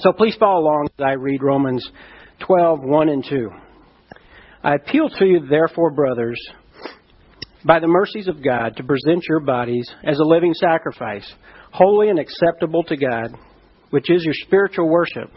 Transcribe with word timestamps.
So 0.00 0.12
please 0.12 0.36
follow 0.38 0.60
along 0.60 0.88
as 0.96 1.04
I 1.04 1.12
read 1.14 1.42
Romans 1.42 1.84
12, 2.46 2.84
1 2.84 3.08
and 3.08 3.24
2. 3.28 3.50
I 4.62 4.74
appeal 4.76 5.08
to 5.08 5.24
you, 5.24 5.40
therefore, 5.48 5.90
brothers, 5.90 6.40
by 7.64 7.80
the 7.80 7.88
mercies 7.88 8.28
of 8.28 8.42
God, 8.42 8.76
to 8.76 8.84
present 8.84 9.24
your 9.28 9.40
bodies 9.40 9.90
as 10.04 10.20
a 10.20 10.24
living 10.24 10.54
sacrifice, 10.54 11.28
holy 11.72 12.10
and 12.10 12.18
acceptable 12.20 12.84
to 12.84 12.96
God, 12.96 13.34
which 13.90 14.08
is 14.08 14.22
your 14.22 14.34
spiritual 14.34 14.88
worship. 14.88 15.32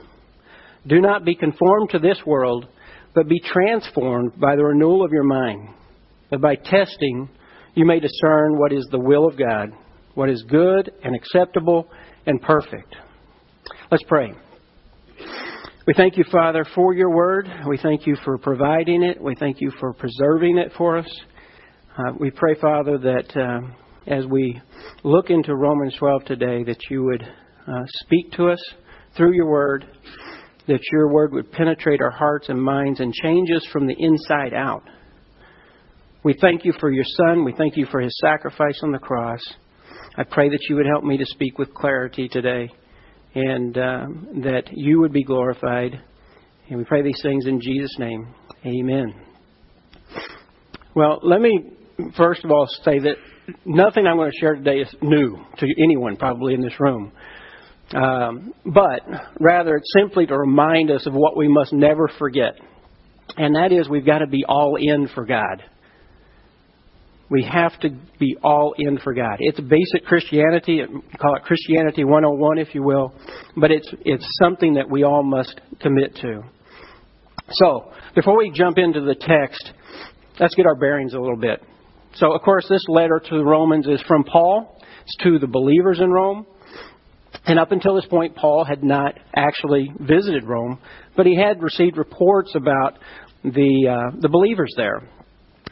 Do 0.85 1.01
not 1.01 1.25
be 1.25 1.33
conformed 1.33 1.89
to 1.91 1.99
this 1.99 2.19
world, 2.23 2.67
but 3.15 3.27
be 3.27 3.39
transformed 3.39 4.39
by 4.39 4.55
the 4.55 4.63
renewal 4.63 5.03
of 5.03 5.11
your 5.11 5.23
mind, 5.23 5.69
that 6.29 6.41
by 6.41 6.53
testing 6.53 7.29
you 7.73 7.85
may 7.85 7.99
discern 7.99 8.59
what 8.59 8.71
is 8.71 8.87
the 8.91 8.99
will 8.99 9.27
of 9.27 9.39
God, 9.39 9.71
what 10.13 10.29
is 10.29 10.43
good 10.47 10.91
and 11.03 11.15
acceptable 11.15 11.89
and 12.27 12.39
perfect. 12.39 12.95
Let's 13.89 14.03
pray. 14.03 14.33
We 15.87 15.95
thank 15.95 16.15
you, 16.15 16.23
Father, 16.31 16.63
for 16.75 16.93
your 16.93 17.09
word. 17.09 17.49
We 17.67 17.79
thank 17.79 18.05
you 18.05 18.15
for 18.23 18.37
providing 18.37 19.01
it. 19.01 19.19
We 19.19 19.33
thank 19.33 19.57
you 19.59 19.71
for 19.79 19.93
preserving 19.93 20.59
it 20.59 20.71
for 20.77 20.99
us. 20.99 21.19
Uh, 21.97 22.13
we 22.19 22.29
pray, 22.29 22.53
Father, 22.61 22.99
that 22.99 23.35
uh, 23.35 23.61
as 24.05 24.27
we 24.27 24.61
look 25.03 25.31
into 25.31 25.55
Romans 25.55 25.95
12 25.97 26.25
today, 26.25 26.63
that 26.65 26.77
you 26.91 27.03
would 27.05 27.23
uh, 27.23 27.81
speak 28.03 28.31
to 28.33 28.49
us 28.49 28.59
through 29.17 29.33
your 29.33 29.49
word, 29.49 29.87
that 30.67 30.81
your 30.91 31.11
word 31.11 31.33
would 31.33 31.51
penetrate 31.51 31.99
our 31.99 32.11
hearts 32.11 32.49
and 32.49 32.61
minds 32.61 32.99
and 32.99 33.11
change 33.15 33.49
us 33.49 33.65
from 33.73 33.87
the 33.87 33.95
inside 33.97 34.53
out. 34.53 34.83
We 36.23 36.35
thank 36.39 36.63
you 36.63 36.73
for 36.79 36.91
your 36.91 37.05
Son. 37.17 37.43
We 37.43 37.55
thank 37.57 37.75
you 37.75 37.87
for 37.87 38.01
his 38.01 38.15
sacrifice 38.21 38.79
on 38.83 38.91
the 38.91 38.99
cross. 38.99 39.41
I 40.15 40.25
pray 40.25 40.47
that 40.49 40.61
you 40.69 40.75
would 40.75 40.85
help 40.85 41.03
me 41.03 41.17
to 41.17 41.25
speak 41.25 41.57
with 41.57 41.73
clarity 41.73 42.27
today 42.27 42.69
and 43.35 43.77
um, 43.77 44.41
that 44.43 44.63
you 44.71 44.99
would 44.99 45.13
be 45.13 45.23
glorified. 45.23 46.01
And 46.69 46.79
we 46.79 46.85
pray 46.85 47.01
these 47.01 47.21
things 47.21 47.45
in 47.45 47.59
Jesus' 47.61 47.95
name. 47.99 48.33
Amen. 48.65 49.13
Well, 50.95 51.19
let 51.23 51.41
me 51.41 51.71
first 52.17 52.43
of 52.43 52.51
all 52.51 52.67
say 52.83 52.99
that 52.99 53.15
nothing 53.65 54.07
I'm 54.07 54.17
going 54.17 54.31
to 54.31 54.39
share 54.39 54.55
today 54.55 54.79
is 54.79 54.95
new 55.01 55.37
to 55.57 55.67
anyone 55.83 56.17
probably 56.17 56.53
in 56.53 56.61
this 56.61 56.79
room. 56.79 57.11
Um, 57.93 58.53
but 58.65 59.01
rather, 59.39 59.75
it's 59.75 59.91
simply 59.97 60.25
to 60.25 60.37
remind 60.37 60.91
us 60.91 61.05
of 61.05 61.13
what 61.13 61.35
we 61.35 61.47
must 61.47 61.73
never 61.73 62.09
forget. 62.19 62.53
And 63.37 63.55
that 63.55 63.71
is, 63.71 63.89
we've 63.89 64.05
got 64.05 64.19
to 64.19 64.27
be 64.27 64.45
all 64.47 64.77
in 64.79 65.09
for 65.13 65.25
God. 65.25 65.63
We 67.31 67.43
have 67.49 67.79
to 67.79 67.89
be 68.19 68.35
all 68.43 68.75
in 68.77 68.99
for 68.99 69.13
God. 69.13 69.37
It's 69.39 69.57
basic 69.57 70.05
Christianity. 70.05 70.81
Call 71.17 71.35
it 71.37 71.43
Christianity 71.43 72.03
101, 72.03 72.57
if 72.57 72.75
you 72.75 72.83
will. 72.83 73.13
But 73.55 73.71
it's, 73.71 73.87
it's 74.01 74.27
something 74.43 74.73
that 74.73 74.89
we 74.89 75.03
all 75.03 75.23
must 75.23 75.61
commit 75.79 76.13
to. 76.17 76.41
So, 77.51 77.93
before 78.15 78.37
we 78.37 78.51
jump 78.53 78.77
into 78.77 78.99
the 78.99 79.15
text, 79.15 79.71
let's 80.41 80.55
get 80.55 80.65
our 80.65 80.75
bearings 80.75 81.13
a 81.13 81.19
little 81.19 81.37
bit. 81.37 81.63
So, 82.15 82.33
of 82.33 82.41
course, 82.41 82.65
this 82.67 82.83
letter 82.89 83.21
to 83.29 83.37
the 83.37 83.45
Romans 83.45 83.87
is 83.87 84.01
from 84.09 84.25
Paul. 84.25 84.77
It's 85.03 85.15
to 85.23 85.39
the 85.39 85.47
believers 85.47 86.01
in 86.01 86.11
Rome. 86.11 86.45
And 87.45 87.57
up 87.57 87.71
until 87.71 87.95
this 87.95 88.05
point, 88.07 88.35
Paul 88.35 88.65
had 88.65 88.83
not 88.83 89.17
actually 89.33 89.89
visited 90.01 90.43
Rome, 90.43 90.79
but 91.15 91.25
he 91.25 91.37
had 91.37 91.63
received 91.63 91.95
reports 91.95 92.53
about 92.55 92.99
the 93.45 94.11
uh, 94.11 94.17
the 94.19 94.27
believers 94.27 94.73
there. 94.75 95.01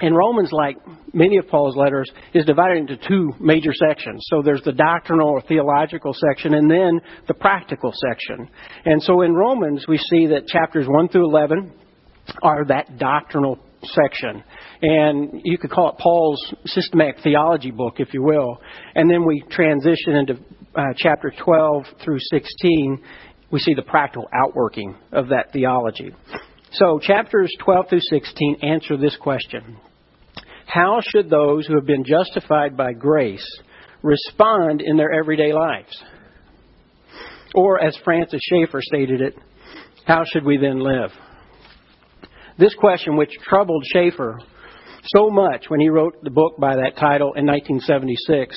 And 0.02 0.16
Romans, 0.16 0.52
like 0.52 0.78
many 1.14 1.38
of 1.38 1.48
Paul's 1.48 1.76
letters, 1.76 2.10
is 2.34 2.46
divided 2.46 2.78
into 2.78 2.98
two 3.08 3.34
major 3.40 3.74
sections. 3.74 4.26
So 4.30 4.42
there's 4.42 4.62
the 4.64 4.72
doctrinal 4.72 5.28
or 5.28 5.42
theological 5.42 6.14
section, 6.14 6.54
and 6.54 6.72
then 6.72 7.02
the 7.28 7.34
practical 7.34 7.92
section. 7.94 8.50
And 8.86 9.04
so 9.04 9.22
in 9.22 9.34
Romans, 9.34 9.86
we 9.88 9.98
see 9.98 10.28
that 10.28 10.48
chapters 10.48 10.88
1 10.88 11.10
through 11.10 11.26
11 11.26 11.74
are 12.42 12.66
that 12.66 12.98
doctrinal 12.98 13.60
section. 13.84 14.44
And 14.82 15.42
you 15.44 15.58
could 15.58 15.72
call 15.72 15.90
it 15.90 15.98
Paul's 15.98 16.54
systematic 16.66 17.22
theology 17.22 17.72
book, 17.72 17.96
if 17.98 18.14
you 18.14 18.24
will. 18.24 18.62
And 18.96 19.10
then 19.10 19.26
we 19.26 19.44
transition 19.50 20.16
into 20.16 20.34
uh, 20.76 20.94
chapter 20.96 21.34
12 21.44 21.86
through 22.04 22.20
16. 22.20 23.04
We 23.52 23.60
see 23.60 23.74
the 23.74 23.82
practical 23.82 24.28
outworking 24.34 24.96
of 25.12 25.30
that 25.30 25.52
theology. 25.52 26.14
So, 26.72 27.00
chapters 27.00 27.52
12 27.66 27.90
through 27.90 28.02
16 28.12 28.58
answer 28.62 28.96
this 28.96 29.18
question 29.18 29.78
How 30.70 31.00
should 31.02 31.32
those 31.32 31.66
who 31.66 31.74
have 31.74 31.88
been 31.88 32.04
justified 32.04 32.78
by 32.78 32.94
grace 32.94 33.46
respond 34.04 34.82
in 34.82 34.98
their 34.98 35.12
everyday 35.12 35.52
lives? 35.52 36.04
Or, 37.56 37.84
as 37.84 37.98
Francis 38.06 38.40
Schaeffer 38.44 38.80
stated 38.80 39.20
it, 39.20 39.36
how 40.06 40.24
should 40.26 40.46
we 40.46 40.58
then 40.58 40.80
live? 40.80 41.10
This 42.60 42.76
question, 42.76 43.18
which 43.18 43.32
troubled 43.42 43.84
Schaeffer 43.92 44.38
so 45.16 45.32
much 45.32 45.66
when 45.70 45.80
he 45.80 45.90
wrote 45.90 46.24
the 46.24 46.30
book 46.30 46.60
by 46.60 46.76
that 46.76 46.98
title 46.98 47.34
in 47.34 47.48
1976, 47.48 48.56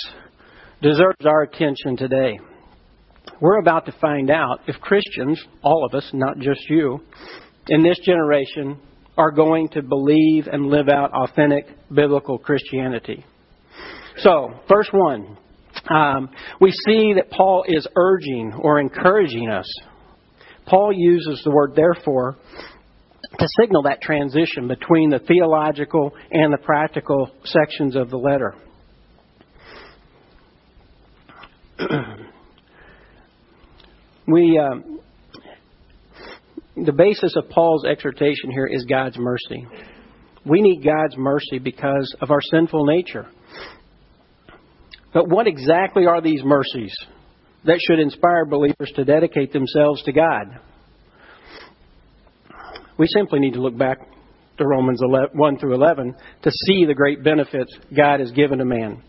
deserves 0.83 1.25
our 1.25 1.43
attention 1.45 1.97
today. 1.97 2.39
We're 3.41 3.61
about 3.61 3.87
to 3.87 3.93
find 4.03 4.31
out 4.31 4.61
if 4.67 4.79
Christians, 4.83 5.43
all 5.63 5.87
of 5.87 5.97
us, 5.97 6.11
not 6.13 6.39
just 6.41 6.69
you, 6.69 7.01
in 7.69 7.83
this 7.83 7.99
generation 8.05 8.79
are 9.17 9.31
going 9.31 9.69
to 9.71 9.83
believe 9.83 10.47
and 10.47 10.67
live 10.67 10.89
out 10.89 11.13
authentic 11.13 11.67
biblical 11.93 12.39
Christianity. 12.39 13.25
So, 14.19 14.51
verse 14.69 14.89
1. 14.91 15.39
Um, 15.89 16.31
we 16.61 16.71
see 16.71 17.15
that 17.15 17.31
Paul 17.31 17.65
is 17.67 17.87
urging 17.97 18.53
or 18.59 18.79
encouraging 18.79 19.49
us. 19.49 19.67
Paul 20.67 20.93
uses 20.95 21.43
the 21.45 21.51
word 21.51 21.73
therefore 21.75 22.37
to 23.39 23.49
signal 23.61 23.83
that 23.83 24.01
transition 24.03 24.69
between 24.69 25.11
the 25.11 25.19
theological 25.21 26.13
and 26.31 26.53
the 26.53 26.59
practical 26.59 27.31
sections 27.45 27.97
of 27.97 28.11
the 28.11 28.17
letter. 28.19 28.55
we 34.27 34.59
um, 34.59 34.92
the 36.85 36.93
basis 36.93 37.35
of 37.37 37.49
Paul's 37.49 37.85
exhortation 37.85 38.51
here 38.51 38.67
is 38.67 38.85
God's 38.85 39.19
mercy. 39.19 39.67
We 40.45 40.61
need 40.61 40.85
God's 40.85 41.17
mercy 41.17 41.59
because 41.59 42.15
of 42.21 42.31
our 42.31 42.41
sinful 42.41 42.85
nature. 42.87 43.27
But 45.13 45.29
what 45.29 45.47
exactly 45.47 46.07
are 46.07 46.21
these 46.21 46.43
mercies 46.43 46.95
that 47.65 47.79
should 47.81 48.01
inspire 48.01 48.45
believers 48.45 48.93
to 48.97 49.05
dedicate 49.05 49.53
themselves 49.53 50.03
to 50.05 50.13
God? 50.13 50.59
We 52.99 53.07
simply 53.07 53.41
need 53.41 53.55
to 53.55 53.63
look 53.63 53.77
back 53.77 53.99
to 54.59 54.67
Romans 54.67 55.01
1 55.03 55.59
through 55.59 55.75
11 55.75 56.15
to 56.43 56.51
see 56.51 56.85
the 56.85 56.95
great 56.95 57.23
benefits 57.23 57.73
God 57.95 58.21
has 58.21 58.31
given 58.33 58.59
to 58.59 58.65
man. 58.65 59.03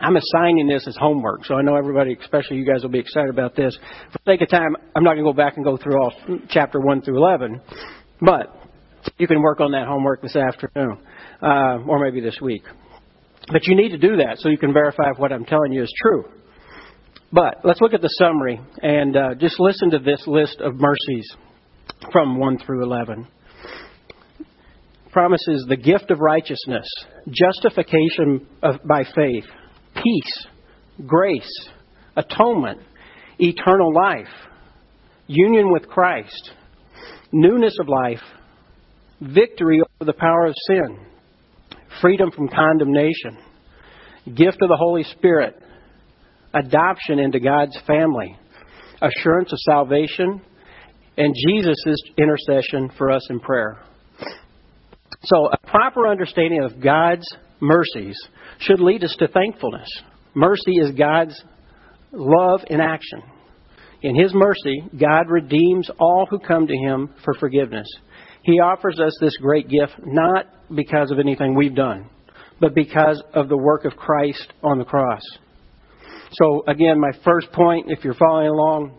I'm 0.00 0.16
assigning 0.16 0.66
this 0.66 0.86
as 0.86 0.96
homework, 0.96 1.44
so 1.44 1.54
I 1.54 1.62
know 1.62 1.76
everybody, 1.76 2.16
especially 2.20 2.56
you 2.56 2.66
guys, 2.66 2.82
will 2.82 2.90
be 2.90 2.98
excited 2.98 3.30
about 3.30 3.54
this. 3.54 3.76
For 4.12 4.18
the 4.24 4.32
sake 4.32 4.42
of 4.42 4.48
time, 4.48 4.76
I'm 4.96 5.04
not 5.04 5.14
going 5.14 5.24
to 5.24 5.32
go 5.32 5.36
back 5.36 5.56
and 5.56 5.64
go 5.64 5.76
through 5.76 5.96
all 6.00 6.12
chapter 6.48 6.80
1 6.80 7.02
through 7.02 7.18
11, 7.18 7.60
but 8.20 8.54
you 9.18 9.26
can 9.26 9.40
work 9.40 9.60
on 9.60 9.72
that 9.72 9.86
homework 9.86 10.22
this 10.22 10.36
afternoon, 10.36 10.98
uh, 11.42 11.78
or 11.86 12.04
maybe 12.04 12.20
this 12.20 12.38
week. 12.40 12.62
But 13.52 13.66
you 13.66 13.76
need 13.76 13.90
to 13.90 13.98
do 13.98 14.16
that 14.16 14.38
so 14.38 14.48
you 14.48 14.58
can 14.58 14.72
verify 14.72 15.10
if 15.12 15.18
what 15.18 15.32
I'm 15.32 15.44
telling 15.44 15.72
you 15.72 15.82
is 15.82 15.92
true. 16.02 16.24
But 17.32 17.60
let's 17.64 17.80
look 17.80 17.92
at 17.92 18.00
the 18.00 18.08
summary 18.08 18.60
and 18.82 19.16
uh, 19.16 19.34
just 19.34 19.58
listen 19.58 19.90
to 19.90 19.98
this 19.98 20.22
list 20.26 20.60
of 20.60 20.74
mercies 20.76 21.36
from 22.12 22.38
1 22.38 22.58
through 22.64 22.84
11. 22.84 23.26
Promises 25.12 25.66
the 25.68 25.76
gift 25.76 26.10
of 26.10 26.20
righteousness, 26.20 26.86
justification 27.28 28.46
of, 28.62 28.76
by 28.84 29.04
faith, 29.14 29.44
peace, 30.04 30.46
grace, 31.06 31.68
atonement, 32.16 32.80
eternal 33.38 33.92
life, 33.92 34.28
union 35.26 35.72
with 35.72 35.88
Christ, 35.88 36.52
newness 37.32 37.76
of 37.80 37.88
life, 37.88 38.20
victory 39.20 39.80
over 39.80 40.04
the 40.04 40.18
power 40.18 40.46
of 40.46 40.54
sin, 40.66 40.98
freedom 42.00 42.30
from 42.30 42.48
condemnation, 42.48 43.38
gift 44.26 44.58
of 44.62 44.68
the 44.68 44.76
Holy 44.78 45.04
Spirit, 45.04 45.54
adoption 46.52 47.18
into 47.18 47.40
God's 47.40 47.76
family, 47.86 48.38
assurance 49.00 49.52
of 49.52 49.58
salvation, 49.60 50.40
and 51.16 51.34
Jesus' 51.48 52.02
intercession 52.18 52.90
for 52.98 53.10
us 53.10 53.22
in 53.30 53.40
prayer. 53.40 53.80
So, 55.24 55.48
a 55.50 55.56
proper 55.66 56.06
understanding 56.06 56.62
of 56.64 56.82
God's 56.82 57.26
mercies 57.64 58.18
should 58.58 58.80
lead 58.80 59.02
us 59.02 59.14
to 59.18 59.28
thankfulness. 59.28 59.88
Mercy 60.34 60.76
is 60.76 60.92
God's 60.92 61.40
love 62.12 62.60
in 62.68 62.80
action. 62.80 63.22
In 64.02 64.14
His 64.14 64.32
mercy, 64.34 64.82
God 65.00 65.30
redeems 65.30 65.88
all 65.98 66.26
who 66.28 66.38
come 66.38 66.66
to 66.66 66.76
Him 66.76 67.14
for 67.24 67.34
forgiveness. 67.34 67.86
He 68.42 68.60
offers 68.60 69.00
us 69.00 69.16
this 69.20 69.36
great 69.38 69.68
gift 69.68 69.94
not 70.04 70.46
because 70.74 71.10
of 71.10 71.18
anything 71.18 71.54
we've 71.54 71.74
done, 71.74 72.10
but 72.60 72.74
because 72.74 73.22
of 73.32 73.48
the 73.48 73.56
work 73.56 73.86
of 73.86 73.96
Christ 73.96 74.52
on 74.62 74.78
the 74.78 74.84
cross. 74.84 75.22
So, 76.32 76.64
again, 76.68 77.00
my 77.00 77.12
first 77.24 77.50
point, 77.52 77.86
if 77.88 78.04
you're 78.04 78.14
following 78.14 78.48
along, 78.48 78.98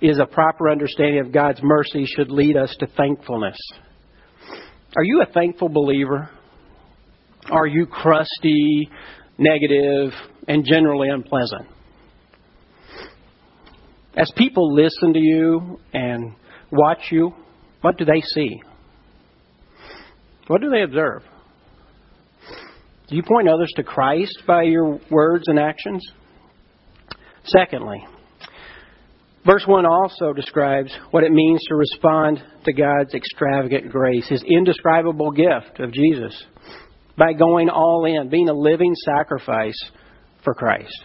is 0.00 0.18
a 0.18 0.26
proper 0.26 0.70
understanding 0.70 1.20
of 1.20 1.32
God's 1.32 1.60
mercy 1.62 2.06
should 2.06 2.30
lead 2.30 2.56
us 2.56 2.74
to 2.80 2.86
thankfulness. 2.96 3.58
Are 4.96 5.04
you 5.04 5.22
a 5.22 5.32
thankful 5.32 5.68
believer? 5.68 6.30
Are 7.48 7.66
you 7.66 7.86
crusty, 7.86 8.90
negative, 9.38 10.12
and 10.46 10.64
generally 10.64 11.08
unpleasant? 11.08 11.66
As 14.16 14.30
people 14.36 14.74
listen 14.74 15.12
to 15.12 15.18
you 15.18 15.78
and 15.92 16.34
watch 16.70 17.10
you, 17.10 17.32
what 17.80 17.96
do 17.96 18.04
they 18.04 18.20
see? 18.34 18.60
What 20.48 20.60
do 20.60 20.68
they 20.68 20.82
observe? 20.82 21.22
Do 23.08 23.16
you 23.16 23.22
point 23.22 23.48
others 23.48 23.72
to 23.76 23.82
Christ 23.82 24.42
by 24.46 24.64
your 24.64 25.00
words 25.10 25.44
and 25.46 25.58
actions? 25.58 26.04
Secondly, 27.44 28.04
verse 29.46 29.64
1 29.66 29.86
also 29.86 30.32
describes 30.32 30.92
what 31.10 31.24
it 31.24 31.32
means 31.32 31.60
to 31.68 31.74
respond 31.74 32.42
to 32.64 32.72
God's 32.72 33.14
extravagant 33.14 33.90
grace, 33.90 34.28
His 34.28 34.42
indescribable 34.42 35.30
gift 35.30 35.80
of 35.80 35.92
Jesus, 35.92 36.44
by 37.16 37.32
going 37.32 37.68
all 37.68 38.04
in, 38.04 38.28
being 38.28 38.48
a 38.48 38.54
living 38.54 38.94
sacrifice 38.94 39.78
for 40.44 40.54
Christ. 40.54 41.04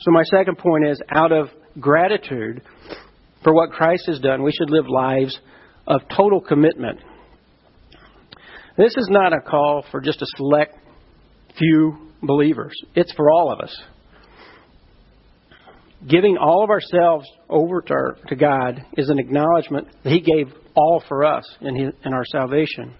So, 0.00 0.10
my 0.10 0.22
second 0.24 0.58
point 0.58 0.86
is 0.88 1.00
out 1.10 1.32
of 1.32 1.48
gratitude 1.80 2.62
for 3.42 3.52
what 3.54 3.70
Christ 3.70 4.04
has 4.06 4.20
done, 4.20 4.42
we 4.42 4.52
should 4.52 4.70
live 4.70 4.86
lives 4.88 5.38
of 5.86 6.02
total 6.14 6.40
commitment. 6.40 7.00
This 8.76 8.96
is 8.96 9.08
not 9.10 9.32
a 9.32 9.40
call 9.40 9.84
for 9.90 10.00
just 10.00 10.22
a 10.22 10.26
select 10.36 10.76
few 11.58 12.10
believers, 12.22 12.74
it's 12.94 13.12
for 13.12 13.30
all 13.30 13.52
of 13.52 13.60
us 13.60 13.76
giving 16.06 16.36
all 16.36 16.62
of 16.62 16.70
ourselves 16.70 17.26
over 17.48 17.80
to, 17.82 17.92
our, 17.92 18.16
to 18.28 18.36
God 18.36 18.84
is 18.96 19.08
an 19.08 19.18
acknowledgement 19.18 19.88
that 20.04 20.10
He 20.10 20.20
gave 20.20 20.52
all 20.74 21.02
for 21.08 21.24
us 21.24 21.44
in, 21.60 21.74
his, 21.74 21.92
in 22.04 22.12
our 22.12 22.24
salvation. 22.24 22.94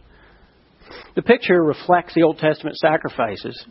The 1.15 1.23
picture 1.23 1.63
reflects 1.63 2.15
the 2.15 2.23
Old 2.23 2.39
Testament 2.39 2.77
sacrifices, 2.77 3.65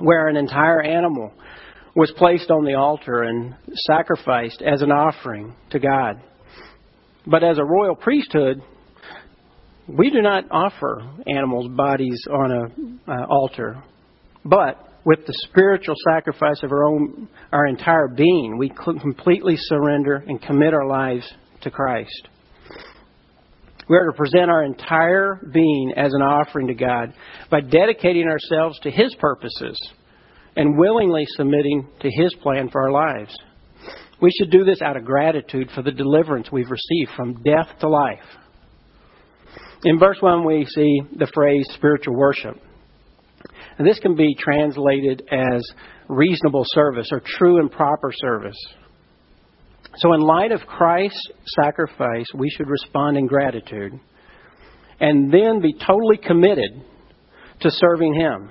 where 0.00 0.28
an 0.28 0.36
entire 0.36 0.82
animal 0.82 1.32
was 1.96 2.12
placed 2.16 2.50
on 2.50 2.64
the 2.64 2.74
altar 2.74 3.22
and 3.22 3.54
sacrificed 3.86 4.62
as 4.62 4.82
an 4.82 4.92
offering 4.92 5.54
to 5.70 5.78
God. 5.78 6.20
But 7.26 7.42
as 7.42 7.58
a 7.58 7.64
royal 7.64 7.96
priesthood, 7.96 8.62
we 9.88 10.10
do 10.10 10.22
not 10.22 10.44
offer 10.50 11.02
animals' 11.26 11.68
bodies 11.76 12.22
on 12.30 12.52
an 12.52 13.00
uh, 13.08 13.26
altar. 13.28 13.82
But 14.44 14.88
with 15.04 15.26
the 15.26 15.34
spiritual 15.48 15.94
sacrifice 16.12 16.62
of 16.62 16.70
our 16.70 16.84
own 16.84 17.28
our 17.52 17.66
entire 17.66 18.08
being 18.08 18.58
we 18.58 18.68
completely 18.68 19.54
surrender 19.56 20.22
and 20.26 20.42
commit 20.42 20.74
our 20.74 20.86
lives 20.86 21.32
to 21.62 21.70
Christ 21.70 22.28
we 23.88 23.96
are 23.96 24.06
to 24.06 24.16
present 24.16 24.50
our 24.50 24.64
entire 24.64 25.40
being 25.52 25.92
as 25.96 26.12
an 26.12 26.22
offering 26.22 26.66
to 26.66 26.74
God 26.74 27.14
by 27.50 27.60
dedicating 27.60 28.28
ourselves 28.28 28.78
to 28.80 28.90
his 28.90 29.14
purposes 29.18 29.78
and 30.56 30.78
willingly 30.78 31.24
submitting 31.36 31.88
to 32.00 32.10
his 32.10 32.34
plan 32.42 32.68
for 32.68 32.82
our 32.82 32.90
lives. 32.90 33.34
We 34.20 34.30
should 34.32 34.50
do 34.50 34.64
this 34.64 34.82
out 34.82 34.96
of 34.96 35.04
gratitude 35.04 35.70
for 35.74 35.82
the 35.82 35.92
deliverance 35.92 36.50
we've 36.50 36.70
received 36.70 37.12
from 37.16 37.42
death 37.42 37.68
to 37.80 37.88
life. 37.88 38.18
In 39.84 39.98
verse 39.98 40.18
1 40.20 40.44
we 40.44 40.66
see 40.66 41.00
the 41.16 41.30
phrase 41.32 41.66
spiritual 41.74 42.16
worship. 42.16 42.56
And 43.78 43.86
this 43.86 44.00
can 44.00 44.16
be 44.16 44.34
translated 44.34 45.22
as 45.30 45.62
reasonable 46.08 46.64
service 46.66 47.08
or 47.12 47.22
true 47.24 47.60
and 47.60 47.70
proper 47.70 48.12
service. 48.12 48.58
So, 49.98 50.12
in 50.12 50.20
light 50.20 50.52
of 50.52 50.60
Christ's 50.60 51.28
sacrifice, 51.60 52.26
we 52.34 52.48
should 52.50 52.68
respond 52.68 53.16
in 53.16 53.26
gratitude 53.26 53.98
and 55.00 55.32
then 55.32 55.60
be 55.60 55.74
totally 55.74 56.16
committed 56.16 56.70
to 57.60 57.70
serving 57.70 58.14
Him. 58.14 58.50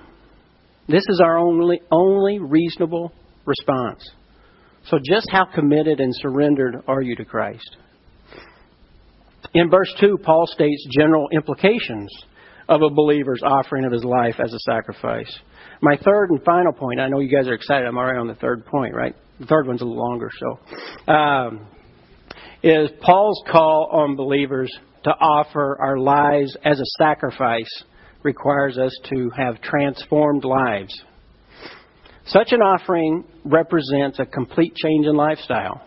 This 0.89 1.03
is 1.07 1.21
our 1.23 1.37
only, 1.37 1.81
only 1.89 2.39
reasonable 2.39 3.13
response. 3.45 4.09
So, 4.85 4.97
just 5.09 5.27
how 5.31 5.45
committed 5.45 6.01
and 6.01 6.13
surrendered 6.15 6.75
are 6.87 7.01
you 7.01 7.15
to 7.15 7.25
Christ? 7.25 7.77
In 9.53 9.69
verse 9.69 9.93
2, 10.01 10.17
Paul 10.23 10.47
states 10.47 10.85
general 10.97 11.29
implications 11.31 12.09
of 12.67 12.81
a 12.81 12.89
believer's 12.89 13.41
offering 13.45 13.85
of 13.85 13.93
his 13.93 14.03
life 14.03 14.35
as 14.43 14.53
a 14.53 14.59
sacrifice. 14.59 15.33
My 15.81 15.95
third 16.03 16.31
and 16.31 16.43
final 16.43 16.73
point, 16.73 16.99
I 16.99 17.07
know 17.07 17.19
you 17.19 17.35
guys 17.35 17.47
are 17.47 17.53
excited. 17.53 17.85
I'm 17.85 17.97
already 17.97 18.19
on 18.19 18.27
the 18.27 18.35
third 18.35 18.65
point, 18.65 18.95
right? 18.95 19.15
The 19.39 19.45
third 19.45 19.67
one's 19.67 19.81
a 19.81 19.85
little 19.85 20.01
longer, 20.01 20.29
so. 20.39 21.11
Um, 21.13 21.67
is 22.63 22.89
Paul's 23.01 23.43
call 23.51 23.89
on 23.91 24.15
believers 24.15 24.75
to 25.03 25.11
offer 25.11 25.77
our 25.79 25.97
lives 25.97 26.57
as 26.65 26.79
a 26.79 26.85
sacrifice 26.97 27.83
requires 28.23 28.77
us 28.77 28.97
to 29.09 29.29
have 29.37 29.61
transformed 29.61 30.43
lives. 30.43 30.93
Such 32.25 32.51
an 32.51 32.61
offering 32.61 33.23
represents 33.45 34.19
a 34.19 34.25
complete 34.25 34.75
change 34.75 35.05
in 35.05 35.15
lifestyle, 35.15 35.81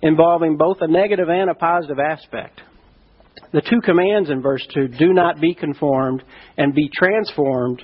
involving 0.00 0.56
both 0.56 0.78
a 0.80 0.86
negative 0.86 1.28
and 1.28 1.50
a 1.50 1.54
positive 1.54 1.98
aspect. 1.98 2.60
The 3.52 3.60
two 3.60 3.80
commands 3.84 4.30
in 4.30 4.40
verse 4.40 4.66
2 4.72 4.88
do 4.88 5.12
not 5.12 5.40
be 5.40 5.54
conformed 5.54 6.22
and 6.56 6.74
be 6.74 6.88
transformed 6.88 7.82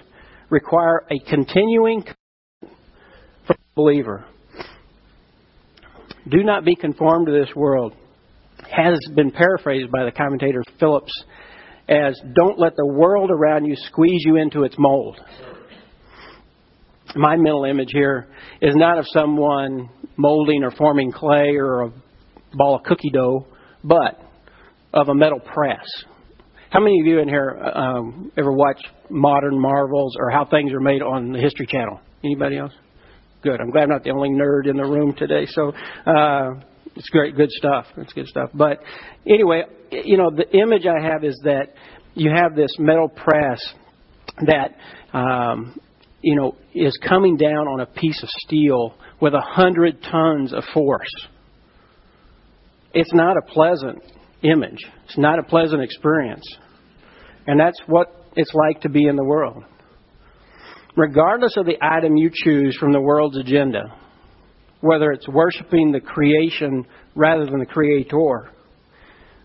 require 0.51 1.05
a 1.11 1.19
continuing 1.29 2.03
from 3.47 3.57
the 3.57 3.75
believer. 3.75 4.25
Do 6.29 6.43
not 6.43 6.65
be 6.65 6.75
conformed 6.75 7.27
to 7.27 7.33
this 7.33 7.55
world 7.55 7.95
has 8.71 8.99
been 9.15 9.31
paraphrased 9.31 9.91
by 9.91 10.05
the 10.05 10.13
commentator 10.13 10.63
Phillips 10.79 11.13
as 11.89 12.21
don't 12.35 12.59
let 12.59 12.77
the 12.77 12.87
world 12.87 13.31
around 13.31 13.65
you 13.65 13.75
squeeze 13.77 14.23
you 14.25 14.37
into 14.37 14.65
its 14.65 14.75
mold. 14.79 15.19
My 17.17 17.37
mental 17.37 17.65
image 17.65 17.91
here 17.93 18.29
is 18.61 18.75
not 18.77 18.99
of 18.99 19.07
someone 19.09 19.89
molding 20.17 20.65
or 20.65 20.71
forming 20.71 21.13
clay 21.13 21.57
or 21.57 21.83
a 21.83 21.93
ball 22.53 22.77
of 22.77 22.83
cookie 22.83 23.11
dough, 23.11 23.47
but 23.83 24.21
of 24.93 25.09
a 25.09 25.15
metal 25.15 25.41
press. 25.41 25.87
How 26.71 26.81
many 26.81 27.01
of 27.01 27.07
you 27.07 27.19
in 27.21 27.29
here 27.29 27.59
um, 27.75 28.31
ever 28.37 28.53
watch 28.53 28.79
Modern 29.09 29.59
Marvels 29.59 30.17
or 30.19 30.31
how 30.31 30.45
things 30.45 30.71
are 30.73 30.81
made 30.81 31.01
on 31.01 31.33
the 31.33 31.39
History 31.39 31.67
Channel? 31.67 31.99
Anybody 32.23 32.59
else? 32.59 32.73
Good. 33.43 33.59
I'm 33.61 33.71
glad 33.71 33.85
I'm 33.85 33.89
not 33.89 34.05
the 34.05 34.11
only 34.11 34.29
nerd 34.29 34.69
in 34.69 34.77
the 34.77 34.85
room 34.85 35.15
today. 35.17 35.47
So 35.47 35.73
uh, 36.07 36.61
it's 36.95 37.09
great, 37.09 37.37
good 37.37 37.51
stuff. 37.53 37.87
It's 37.97 38.13
good 38.13 38.27
stuff. 38.27 38.51
But 38.53 38.81
anyway, 39.27 39.63
you 39.91 40.19
know, 40.19 40.31
the 40.31 40.51
image 40.55 40.85
I 40.85 41.03
have 41.03 41.25
is 41.25 41.41
that 41.45 41.73
you 42.15 42.31
have 42.35 42.55
this 42.55 42.75
metal 42.79 43.09
press 43.09 43.61
that 44.47 44.75
um, 45.17 45.81
you 46.21 46.37
know 46.37 46.55
is 46.75 46.99
coming 47.09 47.39
down 47.39 47.67
on 47.67 47.81
a 47.81 47.87
piece 47.87 48.23
of 48.23 48.29
steel 48.29 48.95
with 49.23 49.33
a 49.33 49.41
hundred 49.41 50.03
tons 50.03 50.53
of 50.53 50.65
force. 50.75 51.09
It's 52.93 53.15
not 53.15 53.37
a 53.39 53.43
pleasant 53.53 54.03
image. 54.43 54.79
It's 55.07 55.19
not 55.19 55.39
a 55.39 55.43
pleasant 55.43 55.83
experience. 55.83 56.45
And 57.49 57.59
that's 57.59 57.81
what 57.87 58.15
it's 58.37 58.53
like 58.55 58.83
to 58.83 58.91
be 58.91 59.07
in 59.07 59.17
the 59.17 59.25
world. 59.25 59.65
Regardless 60.97 61.57
of 61.57 61.65
the 61.65 61.79
item 61.81 62.17
you 62.17 62.31
choose 62.33 62.77
from 62.79 62.93
the 62.93 63.01
world's 63.01 63.39
agenda, 63.39 63.97
whether 64.83 65.11
it's 65.13 65.27
worshiping 65.27 65.91
the 65.91 66.01
creation 66.01 66.85
rather 67.15 67.47
than 67.47 67.59
the 67.59 67.67
creator, 67.67 68.51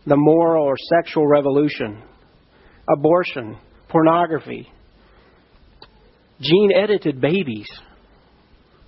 the 0.06 0.18
moral 0.18 0.66
or 0.66 0.76
sexual 0.96 1.26
revolution, 1.26 2.04
abortion, 2.94 3.58
pornography, 3.88 4.68
gene 6.42 6.72
edited 6.76 7.22
babies, 7.22 7.68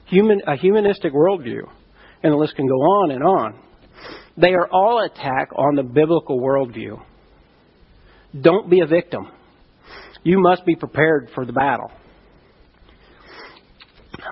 human, 0.07 0.41
a 0.45 0.57
humanistic 0.57 1.13
worldview, 1.13 1.61
and 2.21 2.33
the 2.33 2.37
list 2.37 2.55
can 2.57 2.67
go 2.67 2.73
on 2.73 3.11
and 3.11 3.23
on. 3.23 3.59
They 4.35 4.53
are 4.53 4.67
all 4.69 5.05
attack 5.05 5.51
on 5.55 5.75
the 5.75 5.83
biblical 5.83 6.41
worldview. 6.41 7.01
Don't 8.39 8.69
be 8.69 8.81
a 8.81 8.87
victim. 8.87 9.29
You 10.23 10.39
must 10.39 10.65
be 10.65 10.75
prepared 10.75 11.29
for 11.35 11.45
the 11.45 11.53
battle. 11.53 11.91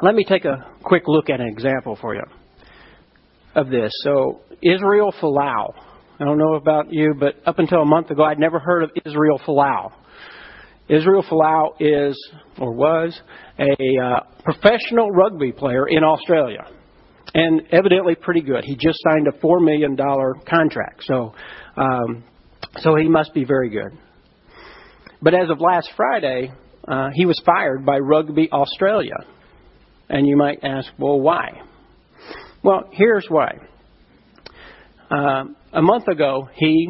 Let 0.02 0.16
me 0.16 0.26
take 0.26 0.46
a 0.46 0.66
quick 0.84 1.04
look 1.08 1.30
at 1.30 1.40
an 1.40 1.48
example 1.48 1.98
for 2.02 2.16
you 2.16 2.24
of 3.56 3.70
this. 3.70 3.92
So, 4.04 4.42
Israel 4.62 5.14
Folau. 5.22 5.74
I 6.20 6.26
don't 6.26 6.38
know 6.38 6.56
about 6.56 6.88
you, 6.92 7.16
but 7.20 7.36
up 7.46 7.60
until 7.60 7.82
a 7.82 7.86
month 7.86 8.10
ago, 8.10 8.24
I'd 8.24 8.40
never 8.40 8.60
heard 8.60 8.84
of 8.84 8.92
Israel 9.06 9.40
Folau. 9.46 9.92
Israel 10.90 11.24
Folau 11.24 11.74
is, 11.80 12.18
or 12.60 12.74
was, 12.74 13.20
a 13.60 14.04
uh, 14.04 14.20
professional 14.44 15.12
rugby 15.12 15.52
player 15.52 15.88
in 15.88 16.04
Australia 16.04 16.66
and 17.34 17.62
evidently 17.72 18.16
pretty 18.16 18.42
good. 18.42 18.64
He 18.64 18.76
just 18.76 19.00
signed 19.10 19.28
a 19.28 19.40
four 19.40 19.60
million 19.60 19.96
dollar 19.96 20.34
contract, 20.48 21.04
so 21.04 21.34
um, 21.78 22.24
so 22.80 22.96
he 22.96 23.08
must 23.08 23.34
be 23.34 23.44
very 23.44 23.70
good. 23.70 23.98
But 25.22 25.34
as 25.34 25.50
of 25.50 25.62
last 25.62 25.90
Friday, 25.96 26.52
uh, 26.88 27.10
he 27.14 27.26
was 27.26 27.42
fired 27.46 27.86
by 27.86 28.00
Rugby 28.00 28.50
Australia, 28.52 29.16
and 30.10 30.28
you 30.28 30.36
might 30.36 30.64
ask, 30.64 30.92
well, 30.98 31.20
why? 31.20 31.62
Well, 32.64 32.90
here's 32.92 33.26
why. 33.30 33.58
Uh, 35.10 35.46
a 35.74 35.82
month 35.82 36.08
ago, 36.08 36.50
he 36.56 36.90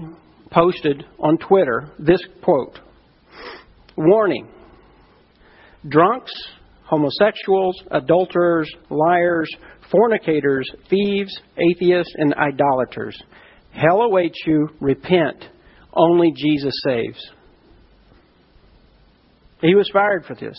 posted 0.52 1.04
on 1.20 1.38
Twitter 1.38 1.92
this 2.00 2.24
quote 2.44 2.80
Warning 3.98 4.48
drunks, 5.88 6.32
homosexuals, 6.86 7.76
adulterers, 7.92 8.72
liars, 8.90 9.50
fornicators, 9.92 10.66
thieves, 10.90 11.36
atheists, 11.58 12.14
and 12.18 12.34
idolaters. 12.36 13.22
Hell 13.72 14.02
awaits 14.02 14.40
you. 14.46 14.70
Repent. 14.80 15.46
Only 15.94 16.34
Jesus 16.36 16.74
saves. 16.84 17.20
He 19.62 19.76
was 19.76 19.90
fired 19.94 20.26
for 20.26 20.36
this. 20.36 20.58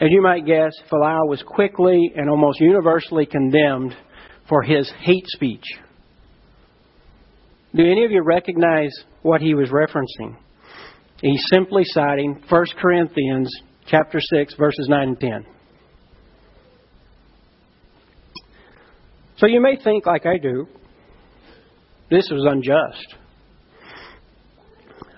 As 0.00 0.08
you 0.10 0.22
might 0.22 0.46
guess, 0.46 0.72
Folau 0.90 1.28
was 1.28 1.42
quickly 1.46 2.12
and 2.16 2.28
almost 2.28 2.60
universally 2.60 3.26
condemned 3.26 3.94
for 4.48 4.62
his 4.62 4.90
hate 5.00 5.26
speech. 5.26 5.64
Do 7.74 7.82
any 7.82 8.04
of 8.04 8.10
you 8.10 8.22
recognize 8.22 8.92
what 9.22 9.40
he 9.40 9.54
was 9.54 9.68
referencing? 9.68 10.36
He's 11.20 11.44
simply 11.52 11.84
citing 11.84 12.42
1 12.48 12.64
Corinthians 12.80 13.54
chapter 13.86 14.20
6 14.20 14.54
verses 14.54 14.86
9 14.88 15.08
and 15.08 15.20
10. 15.20 15.46
So 19.36 19.46
you 19.46 19.60
may 19.60 19.76
think 19.82 20.06
like 20.06 20.26
I 20.26 20.38
do, 20.38 20.66
this 22.10 22.28
was 22.30 22.44
unjust. 22.50 23.19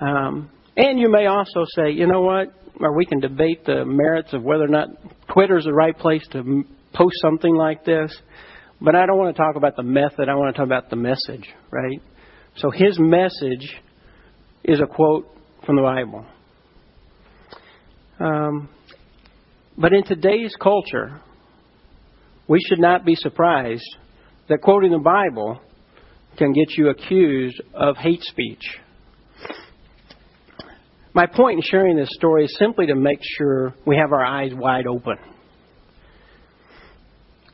Um, 0.02 0.50
and 0.76 0.98
you 0.98 1.10
may 1.10 1.26
also 1.26 1.64
say, 1.76 1.90
you 1.92 2.06
know 2.06 2.22
what? 2.22 2.48
Or 2.80 2.96
we 2.96 3.06
can 3.06 3.20
debate 3.20 3.64
the 3.64 3.84
merits 3.84 4.32
of 4.32 4.42
whether 4.42 4.64
or 4.64 4.68
not 4.68 4.88
Twitter 5.32 5.58
is 5.58 5.64
the 5.64 5.72
right 5.72 5.96
place 5.96 6.26
to 6.32 6.64
post 6.92 7.14
something 7.22 7.54
like 7.54 7.84
this. 7.84 8.12
But 8.80 8.96
I 8.96 9.06
don't 9.06 9.16
want 9.16 9.36
to 9.36 9.40
talk 9.40 9.54
about 9.54 9.76
the 9.76 9.84
method. 9.84 10.28
I 10.28 10.34
want 10.34 10.54
to 10.54 10.58
talk 10.58 10.66
about 10.66 10.90
the 10.90 10.96
message, 10.96 11.48
right? 11.70 12.02
So 12.56 12.70
his 12.70 12.98
message 12.98 13.80
is 14.64 14.80
a 14.80 14.86
quote 14.86 15.28
from 15.64 15.76
the 15.76 15.82
Bible. 15.82 16.26
Um, 18.18 18.68
but 19.78 19.92
in 19.92 20.02
today's 20.04 20.54
culture, 20.60 21.20
we 22.48 22.58
should 22.68 22.80
not 22.80 23.04
be 23.04 23.14
surprised 23.14 23.86
that 24.48 24.62
quoting 24.62 24.90
the 24.90 24.98
Bible 24.98 25.60
can 26.36 26.52
get 26.52 26.76
you 26.76 26.88
accused 26.88 27.60
of 27.72 27.96
hate 27.96 28.22
speech. 28.22 28.78
My 31.14 31.26
point 31.26 31.56
in 31.56 31.62
sharing 31.62 31.96
this 31.96 32.08
story 32.12 32.46
is 32.46 32.56
simply 32.58 32.86
to 32.86 32.94
make 32.94 33.18
sure 33.36 33.74
we 33.86 33.96
have 33.96 34.12
our 34.12 34.24
eyes 34.24 34.52
wide 34.54 34.86
open 34.86 35.16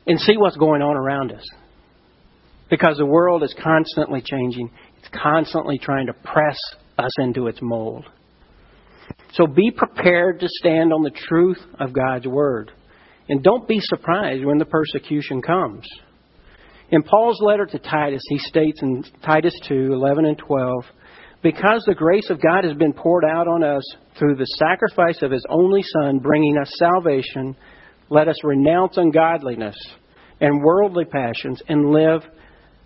and 0.07 0.19
see 0.19 0.37
what's 0.37 0.55
going 0.55 0.81
on 0.81 0.95
around 0.95 1.31
us. 1.33 1.43
Because 2.69 2.97
the 2.97 3.05
world 3.05 3.43
is 3.43 3.53
constantly 3.61 4.21
changing, 4.21 4.69
it's 4.99 5.09
constantly 5.21 5.77
trying 5.77 6.07
to 6.07 6.13
press 6.13 6.57
us 6.97 7.11
into 7.19 7.47
its 7.47 7.59
mold. 7.61 8.05
So 9.33 9.45
be 9.45 9.71
prepared 9.71 10.39
to 10.39 10.47
stand 10.47 10.93
on 10.93 11.03
the 11.03 11.11
truth 11.11 11.59
of 11.79 11.93
God's 11.93 12.27
Word. 12.27 12.71
And 13.27 13.43
don't 13.43 13.67
be 13.67 13.79
surprised 13.79 14.45
when 14.45 14.57
the 14.57 14.65
persecution 14.65 15.41
comes. 15.41 15.85
In 16.91 17.03
Paul's 17.03 17.39
letter 17.41 17.65
to 17.65 17.77
Titus, 17.77 18.23
he 18.29 18.39
states 18.39 18.81
in 18.81 19.03
Titus 19.23 19.53
2 19.67 19.93
11 19.93 20.25
and 20.25 20.37
12, 20.37 20.83
because 21.41 21.83
the 21.85 21.95
grace 21.95 22.29
of 22.29 22.41
God 22.41 22.63
has 22.65 22.75
been 22.75 22.93
poured 22.93 23.23
out 23.23 23.47
on 23.47 23.63
us 23.63 23.83
through 24.17 24.35
the 24.35 24.45
sacrifice 24.57 25.21
of 25.21 25.31
his 25.31 25.45
only 25.49 25.81
Son, 25.83 26.19
bringing 26.19 26.57
us 26.57 26.71
salvation, 26.77 27.55
let 28.09 28.27
us 28.27 28.43
renounce 28.43 28.97
ungodliness 28.97 29.77
and 30.41 30.61
worldly 30.61 31.05
passions 31.05 31.61
and 31.67 31.91
live 31.91 32.21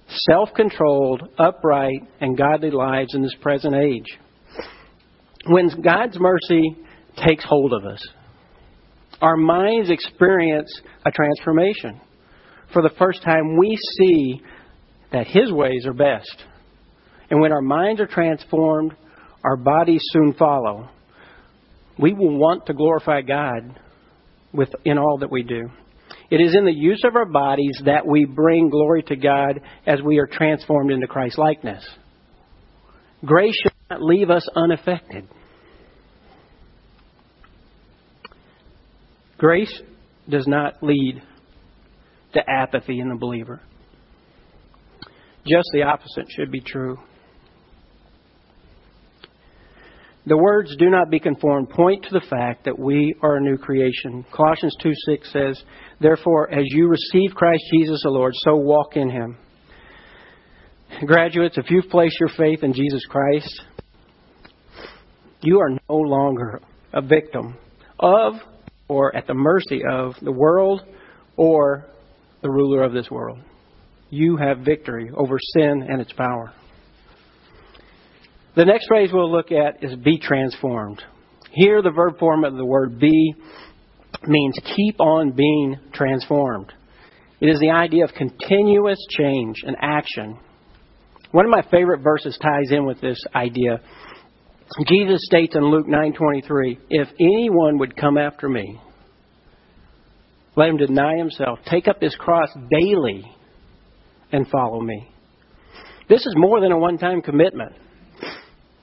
self 0.07 0.49
controlled, 0.55 1.23
upright, 1.37 2.01
and 2.21 2.37
godly 2.37 2.71
lives 2.71 3.15
in 3.15 3.21
this 3.21 3.35
present 3.41 3.75
age. 3.75 4.19
When 5.47 5.69
God's 5.81 6.19
mercy 6.19 6.77
takes 7.27 7.43
hold 7.43 7.73
of 7.73 7.85
us, 7.85 8.05
our 9.21 9.37
minds 9.37 9.89
experience 9.89 10.81
a 11.05 11.11
transformation. 11.11 12.01
For 12.71 12.81
the 12.81 12.93
first 12.97 13.23
time, 13.23 13.57
we 13.57 13.77
see 13.97 14.41
that 15.11 15.27
His 15.27 15.51
ways 15.51 15.85
are 15.85 15.93
best. 15.93 16.43
And 17.29 17.41
when 17.41 17.51
our 17.51 17.61
minds 17.61 18.01
are 18.01 18.07
transformed, 18.07 18.93
our 19.43 19.57
bodies 19.57 20.01
soon 20.11 20.33
follow. 20.33 20.89
We 21.99 22.13
will 22.13 22.37
want 22.37 22.65
to 22.67 22.73
glorify 22.73 23.21
God 23.21 23.79
with, 24.51 24.69
in 24.85 24.97
all 24.97 25.17
that 25.19 25.31
we 25.31 25.43
do. 25.43 25.69
It 26.29 26.41
is 26.41 26.55
in 26.55 26.65
the 26.65 26.73
use 26.73 27.03
of 27.05 27.15
our 27.15 27.25
bodies 27.25 27.79
that 27.85 28.05
we 28.07 28.25
bring 28.25 28.69
glory 28.69 29.03
to 29.03 29.15
God 29.15 29.61
as 29.85 30.01
we 30.01 30.17
are 30.19 30.27
transformed 30.27 30.91
into 30.91 31.07
Christ 31.07 31.37
likeness. 31.37 31.85
Grace 33.25 33.55
should 33.61 33.73
not 33.89 34.01
leave 34.01 34.29
us 34.29 34.47
unaffected. 34.55 35.27
Grace 39.37 39.81
does 40.29 40.47
not 40.47 40.81
lead 40.81 41.21
to 42.33 42.41
apathy 42.49 42.99
in 42.99 43.09
the 43.09 43.15
believer. 43.15 43.61
Just 45.45 45.69
the 45.73 45.83
opposite 45.83 46.25
should 46.29 46.51
be 46.51 46.61
true. 46.61 46.97
The 50.25 50.37
words 50.37 50.73
do 50.77 50.89
not 50.89 51.09
be 51.09 51.19
conformed 51.19 51.69
point 51.69 52.03
to 52.03 52.09
the 52.11 52.25
fact 52.29 52.63
that 52.63 52.79
we 52.79 53.13
are 53.21 53.35
a 53.35 53.41
new 53.41 53.57
creation. 53.57 54.25
Colossians 54.31 54.75
2 54.81 54.91
6 55.05 55.33
says, 55.33 55.63
Therefore, 55.99 56.49
as 56.49 56.63
you 56.67 56.87
receive 56.87 57.35
Christ 57.35 57.63
Jesus 57.73 58.01
the 58.03 58.09
Lord, 58.09 58.33
so 58.37 58.55
walk 58.55 58.95
in 58.95 59.09
him. 59.09 59.37
Graduates, 61.05 61.57
if 61.57 61.69
you've 61.69 61.89
placed 61.89 62.17
your 62.19 62.29
faith 62.29 62.63
in 62.63 62.73
Jesus 62.73 63.05
Christ, 63.05 63.63
you 65.41 65.59
are 65.59 65.71
no 65.89 65.95
longer 65.95 66.61
a 66.93 67.01
victim 67.01 67.57
of 67.99 68.33
or 68.87 69.13
at 69.15 69.27
the 69.27 69.33
mercy 69.33 69.81
of 69.91 70.13
the 70.21 70.31
world 70.31 70.83
or 71.35 71.85
the 72.41 72.49
ruler 72.49 72.83
of 72.83 72.93
this 72.93 73.09
world. 73.09 73.39
You 74.09 74.37
have 74.37 74.59
victory 74.59 75.09
over 75.13 75.37
sin 75.53 75.85
and 75.89 75.99
its 75.99 76.13
power. 76.13 76.53
The 78.55 78.65
next 78.65 78.87
phrase 78.87 79.09
we'll 79.11 79.31
look 79.31 79.51
at 79.51 79.83
is 79.83 79.95
be 79.95 80.19
transformed. 80.19 81.01
Here, 81.51 81.81
the 81.81 81.91
verb 81.91 82.19
form 82.19 82.43
of 82.43 82.55
the 82.55 82.65
word 82.65 82.99
be 82.99 83.33
means 84.27 84.59
keep 84.75 84.99
on 85.01 85.31
being 85.31 85.77
transformed. 85.91 86.71
It 87.39 87.47
is 87.47 87.59
the 87.59 87.71
idea 87.71 88.03
of 88.03 88.11
continuous 88.13 88.99
change 89.09 89.55
and 89.65 89.75
action. 89.81 90.37
One 91.31 91.45
of 91.45 91.51
my 91.51 91.63
favorite 91.71 92.01
verses 92.01 92.37
ties 92.41 92.71
in 92.71 92.85
with 92.85 93.01
this 93.01 93.19
idea. 93.35 93.81
Jesus 94.85 95.19
states 95.25 95.55
in 95.55 95.65
Luke 95.65 95.87
9:23, 95.87 96.77
"If 96.89 97.09
anyone 97.19 97.79
would 97.79 97.95
come 97.97 98.17
after 98.17 98.47
me, 98.47 98.79
let 100.55 100.69
him 100.69 100.77
deny 100.77 101.17
himself, 101.17 101.59
take 101.65 101.87
up 101.87 102.01
his 102.01 102.15
cross 102.15 102.49
daily 102.69 103.25
and 104.31 104.47
follow 104.47 104.79
me." 104.79 105.07
This 106.07 106.25
is 106.25 106.35
more 106.37 106.59
than 106.61 106.71
a 106.71 106.77
one-time 106.77 107.21
commitment. 107.21 107.73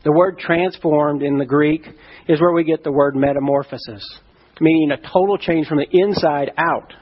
The 0.02 0.12
word 0.12 0.38
transformed 0.38 1.22
in 1.22 1.38
the 1.38 1.44
Greek 1.44 1.86
is 2.26 2.40
where 2.40 2.52
we 2.52 2.64
get 2.64 2.82
the 2.82 2.92
word 2.92 3.14
metamorphosis, 3.14 4.02
meaning 4.60 4.92
a 4.92 4.96
total 4.96 5.36
change 5.36 5.66
from 5.66 5.78
the 5.78 5.88
inside 5.90 6.52
out. 6.56 6.92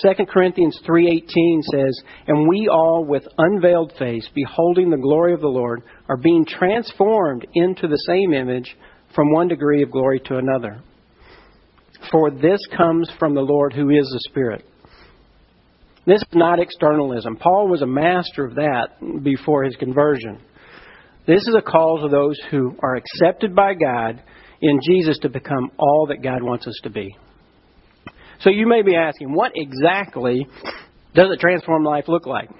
2 0.00 0.26
Corinthians 0.26 0.80
3:18 0.86 1.62
says, 1.62 2.00
"And 2.26 2.48
we 2.48 2.68
all 2.68 3.04
with 3.04 3.26
unveiled 3.36 3.92
face 3.98 4.28
beholding 4.28 4.90
the 4.90 4.96
glory 4.96 5.34
of 5.34 5.40
the 5.40 5.48
Lord 5.48 5.82
are 6.08 6.16
being 6.16 6.44
transformed 6.44 7.46
into 7.54 7.88
the 7.88 7.98
same 7.98 8.32
image 8.32 8.76
from 9.14 9.32
one 9.32 9.48
degree 9.48 9.82
of 9.82 9.90
glory 9.90 10.20
to 10.20 10.38
another." 10.38 10.78
For 12.10 12.30
this 12.30 12.64
comes 12.68 13.10
from 13.18 13.34
the 13.34 13.42
Lord 13.42 13.72
who 13.72 13.90
is 13.90 14.08
the 14.08 14.20
Spirit. 14.30 14.64
This 16.04 16.22
is 16.22 16.34
not 16.34 16.58
externalism. 16.58 17.36
Paul 17.36 17.68
was 17.68 17.82
a 17.82 17.86
master 17.86 18.44
of 18.44 18.54
that 18.54 19.22
before 19.22 19.64
his 19.64 19.76
conversion. 19.76 20.38
This 21.26 21.42
is 21.42 21.54
a 21.56 21.62
call 21.62 22.00
to 22.02 22.08
those 22.08 22.36
who 22.50 22.76
are 22.82 22.96
accepted 22.96 23.54
by 23.54 23.74
God 23.74 24.20
in 24.60 24.80
Jesus 24.82 25.18
to 25.20 25.28
become 25.28 25.70
all 25.78 26.06
that 26.08 26.22
God 26.22 26.42
wants 26.42 26.66
us 26.66 26.78
to 26.82 26.90
be. 26.90 27.16
So 28.40 28.50
you 28.50 28.66
may 28.66 28.82
be 28.82 28.96
asking, 28.96 29.32
what 29.32 29.52
exactly 29.54 30.48
does 31.14 31.28
a 31.32 31.36
transformed 31.36 31.86
life 31.86 32.08
look 32.08 32.26
like? 32.26 32.50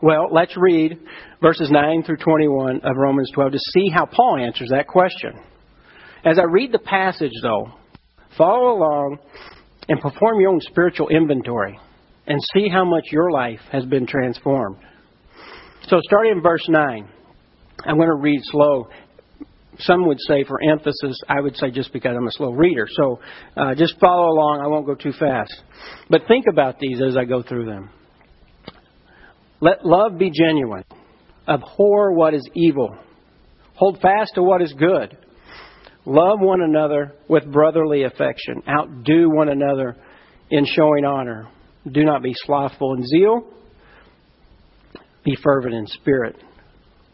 Well, 0.00 0.28
let's 0.30 0.56
read 0.56 1.00
verses 1.42 1.68
9 1.70 2.04
through 2.04 2.18
21 2.18 2.82
of 2.84 2.96
Romans 2.96 3.30
12 3.34 3.52
to 3.52 3.58
see 3.58 3.88
how 3.92 4.06
Paul 4.06 4.38
answers 4.38 4.68
that 4.70 4.86
question. 4.86 5.32
As 6.24 6.38
I 6.38 6.44
read 6.44 6.70
the 6.70 6.78
passage, 6.78 7.32
though, 7.42 7.72
follow 8.36 8.76
along 8.76 9.18
and 9.88 10.00
perform 10.00 10.40
your 10.40 10.50
own 10.50 10.60
spiritual 10.60 11.08
inventory 11.08 11.76
and 12.28 12.38
see 12.54 12.68
how 12.68 12.84
much 12.84 13.04
your 13.10 13.32
life 13.32 13.60
has 13.72 13.84
been 13.86 14.06
transformed. 14.06 14.76
So, 15.88 15.98
starting 16.02 16.32
in 16.32 16.42
verse 16.42 16.64
9. 16.68 17.08
I'm 17.84 17.96
going 17.96 18.08
to 18.08 18.14
read 18.14 18.40
slow. 18.44 18.88
Some 19.80 20.06
would 20.06 20.18
say 20.20 20.44
for 20.44 20.60
emphasis, 20.62 21.20
I 21.28 21.40
would 21.40 21.56
say 21.56 21.70
just 21.70 21.92
because 21.92 22.14
I'm 22.16 22.26
a 22.26 22.32
slow 22.32 22.50
reader. 22.52 22.86
So 22.90 23.20
uh, 23.56 23.74
just 23.74 23.98
follow 24.00 24.28
along. 24.28 24.60
I 24.62 24.66
won't 24.66 24.86
go 24.86 24.94
too 24.94 25.12
fast. 25.12 25.54
But 26.10 26.22
think 26.26 26.46
about 26.50 26.78
these 26.80 27.00
as 27.00 27.16
I 27.16 27.24
go 27.24 27.42
through 27.42 27.66
them. 27.66 27.90
Let 29.60 29.84
love 29.84 30.18
be 30.18 30.30
genuine. 30.30 30.84
Abhor 31.48 32.12
what 32.12 32.34
is 32.34 32.48
evil. 32.54 32.96
Hold 33.74 34.00
fast 34.00 34.34
to 34.34 34.42
what 34.42 34.62
is 34.62 34.72
good. 34.72 35.16
Love 36.04 36.40
one 36.40 36.62
another 36.62 37.14
with 37.28 37.50
brotherly 37.50 38.04
affection. 38.04 38.62
Outdo 38.68 39.28
one 39.30 39.48
another 39.48 39.96
in 40.50 40.64
showing 40.64 41.04
honor. 41.04 41.48
Do 41.90 42.04
not 42.04 42.22
be 42.22 42.32
slothful 42.34 42.94
in 42.94 43.06
zeal. 43.06 43.52
Be 45.24 45.36
fervent 45.42 45.74
in 45.74 45.86
spirit. 45.86 46.36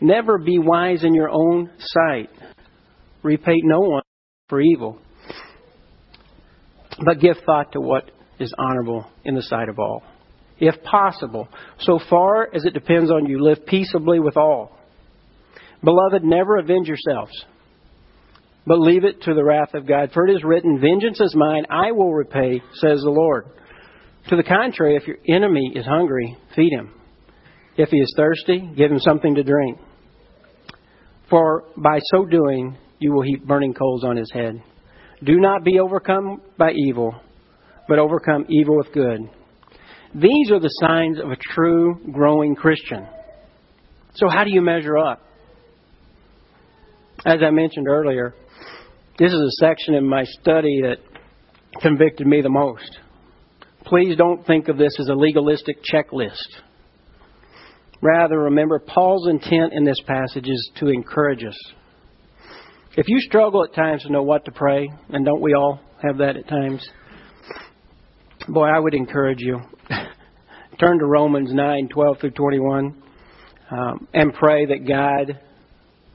Never 0.00 0.38
be 0.38 0.58
wise 0.58 1.02
in 1.02 1.14
your 1.14 1.30
own 1.30 1.70
sight. 1.78 2.30
Repay 3.22 3.56
no 3.64 3.80
one 3.80 4.02
for 4.48 4.60
evil, 4.60 5.00
but 7.04 7.20
give 7.20 7.36
thought 7.44 7.72
to 7.72 7.80
what 7.80 8.10
is 8.38 8.54
honorable 8.58 9.06
in 9.24 9.34
the 9.34 9.42
sight 9.42 9.68
of 9.68 9.78
all. 9.78 10.02
If 10.60 10.82
possible, 10.82 11.48
so 11.80 12.00
far 12.08 12.48
as 12.54 12.64
it 12.64 12.74
depends 12.74 13.10
on 13.10 13.26
you, 13.26 13.42
live 13.42 13.66
peaceably 13.66 14.20
with 14.20 14.36
all. 14.36 14.76
Beloved, 15.82 16.24
never 16.24 16.58
avenge 16.58 16.88
yourselves, 16.88 17.32
but 18.66 18.80
leave 18.80 19.04
it 19.04 19.22
to 19.22 19.34
the 19.34 19.44
wrath 19.44 19.74
of 19.74 19.86
God. 19.86 20.10
For 20.12 20.26
it 20.26 20.34
is 20.34 20.44
written, 20.44 20.80
Vengeance 20.80 21.20
is 21.20 21.34
mine, 21.36 21.64
I 21.70 21.92
will 21.92 22.12
repay, 22.12 22.60
says 22.74 23.00
the 23.02 23.10
Lord. 23.10 23.46
To 24.28 24.36
the 24.36 24.42
contrary, 24.42 24.96
if 24.96 25.06
your 25.06 25.18
enemy 25.28 25.72
is 25.74 25.86
hungry, 25.86 26.36
feed 26.54 26.72
him. 26.72 26.92
If 27.76 27.90
he 27.90 27.98
is 27.98 28.12
thirsty, 28.16 28.70
give 28.76 28.90
him 28.90 28.98
something 28.98 29.36
to 29.36 29.44
drink. 29.44 29.78
For 31.30 31.64
by 31.76 31.98
so 32.12 32.24
doing, 32.24 32.76
you 32.98 33.12
will 33.12 33.22
heap 33.22 33.46
burning 33.46 33.74
coals 33.74 34.04
on 34.04 34.16
his 34.16 34.30
head. 34.32 34.62
Do 35.24 35.40
not 35.40 35.64
be 35.64 35.78
overcome 35.78 36.40
by 36.56 36.72
evil, 36.72 37.14
but 37.88 37.98
overcome 37.98 38.46
evil 38.48 38.76
with 38.76 38.92
good. 38.92 39.28
These 40.14 40.50
are 40.50 40.60
the 40.60 40.68
signs 40.80 41.18
of 41.18 41.30
a 41.30 41.36
true 41.54 42.00
growing 42.12 42.54
Christian. 42.54 43.06
So, 44.14 44.28
how 44.28 44.44
do 44.44 44.50
you 44.50 44.62
measure 44.62 44.96
up? 44.96 45.20
As 47.26 47.40
I 47.42 47.50
mentioned 47.50 47.88
earlier, 47.88 48.34
this 49.18 49.32
is 49.32 49.38
a 49.38 49.66
section 49.66 49.94
in 49.94 50.08
my 50.08 50.24
study 50.24 50.80
that 50.82 50.98
convicted 51.80 52.26
me 52.26 52.40
the 52.40 52.48
most. 52.48 52.98
Please 53.84 54.16
don't 54.16 54.46
think 54.46 54.68
of 54.68 54.78
this 54.78 54.92
as 54.98 55.08
a 55.08 55.14
legalistic 55.14 55.78
checklist. 55.82 56.46
Rather, 58.00 58.38
remember, 58.38 58.78
Paul's 58.78 59.28
intent 59.28 59.72
in 59.72 59.84
this 59.84 60.00
passage 60.06 60.48
is 60.48 60.70
to 60.76 60.88
encourage 60.88 61.44
us. 61.44 61.58
If 62.96 63.08
you 63.08 63.20
struggle 63.20 63.64
at 63.64 63.74
times 63.74 64.02
to 64.02 64.12
know 64.12 64.22
what 64.22 64.44
to 64.44 64.52
pray, 64.52 64.88
and 65.10 65.24
don't 65.24 65.40
we 65.40 65.54
all 65.54 65.80
have 66.02 66.18
that 66.18 66.36
at 66.36 66.48
times? 66.48 66.88
Boy, 68.48 68.66
I 68.66 68.78
would 68.78 68.94
encourage 68.94 69.40
you. 69.40 69.60
Turn 70.80 70.98
to 71.00 71.06
Romans 71.06 71.52
9 71.52 71.88
12 71.92 72.20
through 72.20 72.30
21 72.30 73.02
um, 73.70 74.08
and 74.14 74.32
pray 74.32 74.66
that 74.66 74.86
God 74.86 75.40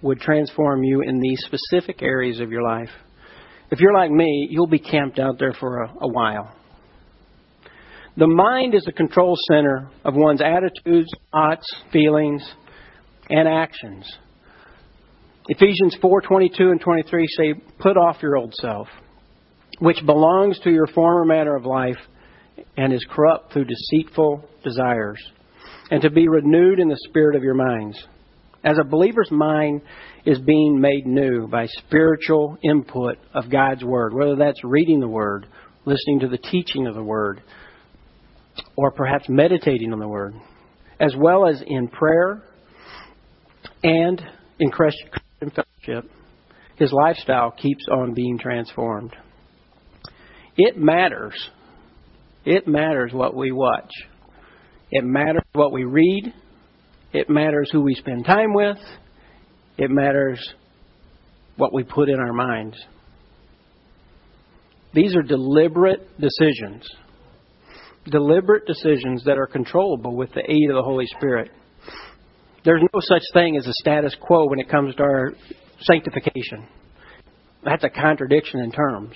would 0.02 0.20
transform 0.20 0.84
you 0.84 1.02
in 1.02 1.20
these 1.20 1.40
specific 1.46 2.02
areas 2.02 2.40
of 2.40 2.52
your 2.52 2.64
life. 2.64 2.90
If 3.72 3.80
you're 3.80 3.94
like 3.94 4.12
me, 4.12 4.48
you'll 4.50 4.68
be 4.68 4.80
camped 4.80 5.20
out 5.20 5.40
there 5.40 5.54
for 5.60 5.84
a, 5.84 5.94
a 6.02 6.08
while. 6.08 6.54
The 8.16 8.28
mind 8.28 8.76
is 8.76 8.84
the 8.84 8.92
control 8.92 9.36
center 9.50 9.90
of 10.06 10.14
one's 10.16 10.42
attitudes, 10.42 11.10
thoughts, 11.32 11.66
feelings, 11.92 12.48
and 13.30 13.48
actions. 13.48 14.06
Ephesians 15.50 15.98
4:22 16.00 16.72
and 16.72 16.80
23 16.80 17.28
say, 17.28 17.54
"Put 17.80 17.98
off 17.98 18.22
your 18.22 18.38
old 18.38 18.54
self, 18.54 18.88
which 19.80 20.06
belongs 20.06 20.60
to 20.60 20.72
your 20.72 20.86
former 20.88 21.26
manner 21.26 21.56
of 21.56 21.66
life 21.66 21.98
and 22.78 22.94
is 22.94 23.04
corrupt 23.06 23.52
through 23.52 23.66
deceitful 23.66 24.48
desires, 24.64 25.20
and 25.90 26.02
to 26.04 26.12
be 26.12 26.28
renewed 26.28 26.80
in 26.80 26.90
the 26.90 26.98
spirit 27.10 27.36
of 27.36 27.44
your 27.44 27.56
minds." 27.56 28.08
As 28.64 28.78
a 28.78 28.84
believer's 28.84 29.32
mind 29.32 29.82
is 30.24 30.40
being 30.40 30.80
made 30.80 31.08
new 31.08 31.48
by 31.48 31.66
spiritual 31.66 32.58
input 32.64 33.18
of 33.34 33.50
God's 33.50 33.84
word, 33.84 34.14
whether 34.14 34.36
that's 34.36 34.64
reading 34.64 35.00
the 35.00 35.10
word, 35.10 35.48
listening 35.86 36.20
to 36.20 36.28
the 36.28 36.38
teaching 36.38 36.86
of 36.86 36.94
the 36.94 37.04
word, 37.04 37.42
or 38.76 38.92
perhaps 38.92 39.26
meditating 39.30 39.94
on 39.94 40.00
the 40.00 40.08
Word, 40.08 40.36
as 41.00 41.16
well 41.18 41.48
as 41.48 41.62
in 41.66 41.88
prayer 41.88 42.44
and 43.84 44.22
in 44.60 44.72
Christian 44.72 45.10
fellowship, 45.40 46.10
his 46.78 46.92
lifestyle 46.92 47.52
keeps 47.52 47.86
on 47.92 48.14
being 48.14 48.38
transformed. 48.40 49.16
It 50.58 50.78
matters. 50.78 51.34
It 52.46 52.68
matters 52.68 53.12
what 53.14 53.36
we 53.36 53.52
watch. 53.52 53.92
It 54.92 55.04
matters 55.04 55.44
what 55.54 55.72
we 55.72 55.86
read. 55.86 56.34
It 57.14 57.30
matters 57.30 57.70
who 57.72 57.82
we 57.82 57.96
spend 57.96 58.26
time 58.26 58.54
with. 58.54 58.78
It 59.78 59.90
matters 59.90 60.40
what 61.58 61.74
we 61.74 61.84
put 61.84 62.10
in 62.10 62.20
our 62.20 62.34
minds. 62.34 62.78
These 64.94 65.16
are 65.16 65.24
deliberate 65.24 66.08
decisions 66.20 66.88
deliberate 68.06 68.66
decisions 68.66 69.24
that 69.26 69.38
are 69.38 69.48
controllable 69.48 70.16
with 70.16 70.32
the 70.34 70.42
aid 70.42 70.70
of 70.70 70.76
the 70.76 70.84
Holy 70.84 71.06
Spirit. 71.18 71.52
There's 72.66 72.82
no 72.94 73.00
such 73.02 73.24
thing 73.34 73.58
as 73.58 73.68
a 73.68 73.74
status 73.74 74.16
quo 74.20 74.48
when 74.48 74.60
it 74.60 74.70
comes 74.70 74.96
to 74.96 75.04
our 75.04 75.34
sanctification. 75.82 76.68
That's 77.64 77.84
a 77.84 77.90
contradiction 77.90 78.62
in 78.62 78.72
terms. 78.72 79.16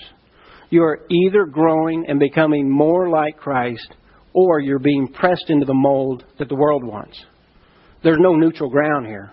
You 0.69 0.83
are 0.83 1.05
either 1.09 1.45
growing 1.45 2.05
and 2.07 2.19
becoming 2.19 2.69
more 2.69 3.09
like 3.09 3.37
Christ, 3.37 3.93
or 4.33 4.59
you're 4.59 4.79
being 4.79 5.07
pressed 5.07 5.49
into 5.49 5.65
the 5.65 5.73
mold 5.73 6.25
that 6.39 6.49
the 6.49 6.55
world 6.55 6.83
wants. 6.83 7.17
There's 8.03 8.19
no 8.19 8.35
neutral 8.35 8.69
ground 8.69 9.05
here. 9.07 9.31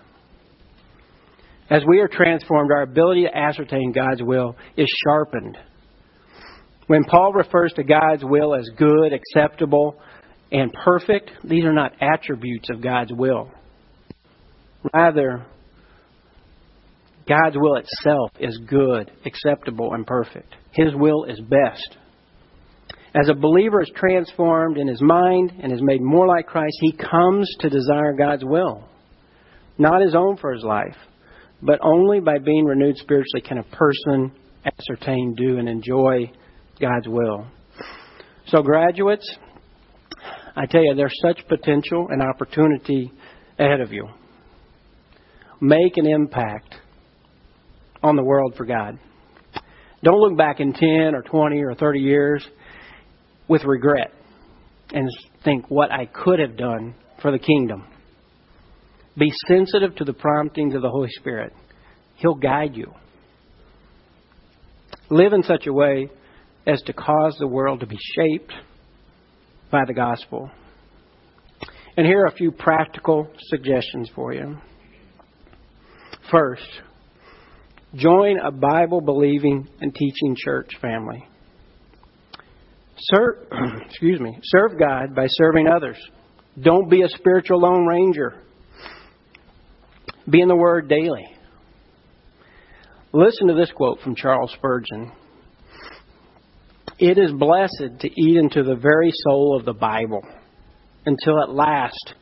As 1.69 1.81
we 1.87 1.99
are 1.99 2.07
transformed, 2.07 2.71
our 2.71 2.83
ability 2.83 3.23
to 3.23 3.37
ascertain 3.37 3.91
God's 3.91 4.21
will 4.21 4.55
is 4.77 4.87
sharpened 5.05 5.57
when 6.87 7.03
Paul 7.03 7.33
refers 7.33 7.73
to 7.73 7.83
God's 7.83 8.23
will 8.23 8.55
as 8.55 8.69
good, 8.77 9.11
acceptable, 9.13 9.99
and 10.51 10.71
perfect, 10.71 11.31
these 11.43 11.65
are 11.65 11.73
not 11.73 11.93
attributes 12.01 12.69
of 12.69 12.81
God's 12.81 13.11
will. 13.11 13.51
Rather, 14.93 15.45
God's 17.27 17.55
will 17.57 17.75
itself 17.77 18.31
is 18.39 18.59
good, 18.67 19.11
acceptable, 19.25 19.93
and 19.93 20.05
perfect. 20.05 20.53
His 20.71 20.93
will 20.93 21.25
is 21.25 21.39
best. 21.39 21.97
As 23.19 23.29
a 23.29 23.33
believer 23.33 23.81
is 23.81 23.91
transformed 23.95 24.77
in 24.77 24.87
his 24.87 25.01
mind 25.01 25.53
and 25.61 25.71
is 25.71 25.81
made 25.81 26.01
more 26.01 26.27
like 26.27 26.47
Christ, 26.47 26.75
he 26.81 26.91
comes 26.91 27.49
to 27.61 27.69
desire 27.69 28.13
God's 28.13 28.43
will. 28.45 28.87
Not 29.77 30.01
his 30.01 30.13
own 30.13 30.37
for 30.37 30.53
his 30.53 30.63
life, 30.63 30.97
but 31.61 31.79
only 31.81 32.19
by 32.19 32.37
being 32.37 32.65
renewed 32.65 32.97
spiritually 32.97 33.41
can 33.41 33.57
a 33.57 33.63
person 33.63 34.31
ascertain, 34.65 35.33
do, 35.35 35.57
and 35.57 35.67
enjoy 35.67 36.29
God's 36.79 37.07
will. 37.07 37.47
So, 38.47 38.61
graduates, 38.61 39.37
I 40.55 40.65
tell 40.65 40.83
you, 40.83 40.93
there's 40.95 41.17
such 41.21 41.47
potential 41.47 42.07
and 42.09 42.21
opportunity 42.21 43.11
ahead 43.57 43.81
of 43.81 43.91
you. 43.91 44.07
Make 45.61 45.97
an 45.97 46.05
impact 46.05 46.75
on 48.03 48.15
the 48.15 48.23
world 48.23 48.53
for 48.55 48.65
God. 48.65 48.99
Don't 50.03 50.19
look 50.19 50.37
back 50.37 50.59
in 50.59 50.73
10 50.73 51.15
or 51.15 51.23
20 51.23 51.61
or 51.63 51.73
30 51.73 51.99
years 51.99 52.47
with 53.47 53.63
regret 53.63 54.11
and 54.91 55.09
think 55.43 55.65
what 55.69 55.91
I 55.91 56.05
could 56.05 56.39
have 56.39 56.57
done 56.57 56.93
for 57.21 57.31
the 57.31 57.39
kingdom. 57.39 57.85
Be 59.17 59.31
sensitive 59.47 59.95
to 59.95 60.03
the 60.03 60.13
promptings 60.13 60.75
of 60.75 60.81
the 60.81 60.89
Holy 60.89 61.09
Spirit. 61.11 61.53
He'll 62.17 62.35
guide 62.35 62.75
you. 62.75 62.93
Live 65.09 65.33
in 65.33 65.43
such 65.43 65.67
a 65.67 65.73
way 65.73 66.09
as 66.65 66.81
to 66.83 66.93
cause 66.93 67.35
the 67.39 67.47
world 67.47 67.81
to 67.81 67.87
be 67.87 67.97
shaped 68.15 68.53
by 69.71 69.83
the 69.85 69.93
gospel. 69.93 70.49
And 71.97 72.05
here 72.05 72.21
are 72.21 72.27
a 72.27 72.35
few 72.35 72.51
practical 72.51 73.29
suggestions 73.49 74.09
for 74.15 74.33
you. 74.33 74.57
First, 76.31 76.67
join 77.93 78.39
a 78.39 78.51
Bible 78.51 78.99
believing 78.99 79.67
and 79.79 79.93
teaching 79.93 80.35
church 80.37 80.71
family. 80.81 81.25
Serve, 82.97 83.47
excuse 83.85 84.19
me, 84.19 84.39
serve 84.43 84.79
God 84.79 85.15
by 85.15 85.27
serving 85.29 85.67
others. 85.67 85.97
Don't 86.61 86.89
be 86.89 87.01
a 87.03 87.09
spiritual 87.09 87.59
lone 87.59 87.85
ranger. 87.85 88.41
Be 90.29 90.41
in 90.41 90.47
the 90.47 90.55
Word 90.55 90.89
daily. 90.89 91.25
Listen 93.13 93.47
to 93.47 93.53
this 93.53 93.71
quote 93.71 93.99
from 94.01 94.15
Charles 94.15 94.51
Spurgeon. 94.53 95.11
It 96.97 97.17
is 97.17 97.33
blessed 97.33 97.99
to 97.99 98.07
eat 98.07 98.37
into 98.37 98.63
the 98.63 98.75
very 98.75 99.11
soul 99.11 99.57
of 99.59 99.65
the 99.65 99.73
Bible 99.73 100.23
until 101.05 101.43
at 101.43 101.49
last 101.49 102.13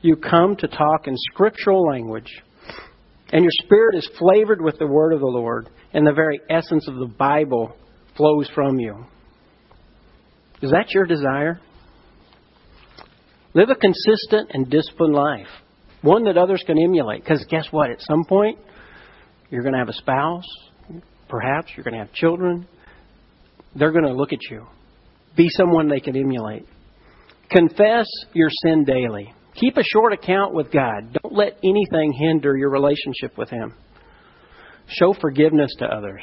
you 0.00 0.16
come 0.16 0.56
to 0.56 0.66
talk 0.66 1.06
in 1.06 1.14
scriptural 1.32 1.86
language 1.86 2.42
and 3.30 3.42
your 3.42 3.52
spirit 3.64 3.96
is 3.96 4.08
flavored 4.18 4.62
with 4.62 4.78
the 4.78 4.86
word 4.86 5.12
of 5.12 5.20
the 5.20 5.26
Lord 5.26 5.68
and 5.92 6.06
the 6.06 6.14
very 6.14 6.40
essence 6.48 6.88
of 6.88 6.94
the 6.94 7.06
Bible 7.18 7.76
flows 8.16 8.48
from 8.54 8.80
you. 8.80 9.04
Is 10.62 10.70
that 10.70 10.94
your 10.94 11.04
desire? 11.04 11.60
Live 13.52 13.68
a 13.68 13.74
consistent 13.74 14.52
and 14.54 14.70
disciplined 14.70 15.14
life, 15.14 15.48
one 16.00 16.24
that 16.24 16.38
others 16.38 16.62
can 16.66 16.78
emulate. 16.82 17.22
Because 17.22 17.44
guess 17.50 17.66
what? 17.70 17.90
At 17.90 18.00
some 18.00 18.24
point, 18.24 18.58
you're 19.50 19.62
going 19.62 19.74
to 19.74 19.78
have 19.78 19.90
a 19.90 19.94
spouse, 19.94 20.48
perhaps 21.28 21.72
you're 21.76 21.84
going 21.84 21.94
to 21.94 22.00
have 22.00 22.12
children. 22.14 22.66
They're 23.74 23.92
going 23.92 24.04
to 24.04 24.12
look 24.12 24.32
at 24.32 24.50
you. 24.50 24.66
Be 25.36 25.48
someone 25.50 25.88
they 25.88 26.00
can 26.00 26.16
emulate. 26.16 26.66
Confess 27.50 28.06
your 28.32 28.48
sin 28.64 28.84
daily. 28.84 29.32
Keep 29.54 29.76
a 29.76 29.82
short 29.82 30.12
account 30.12 30.54
with 30.54 30.70
God. 30.70 31.18
Don't 31.22 31.34
let 31.34 31.58
anything 31.64 32.12
hinder 32.12 32.56
your 32.56 32.70
relationship 32.70 33.36
with 33.36 33.50
Him. 33.50 33.74
Show 34.88 35.14
forgiveness 35.20 35.70
to 35.78 35.86
others, 35.86 36.22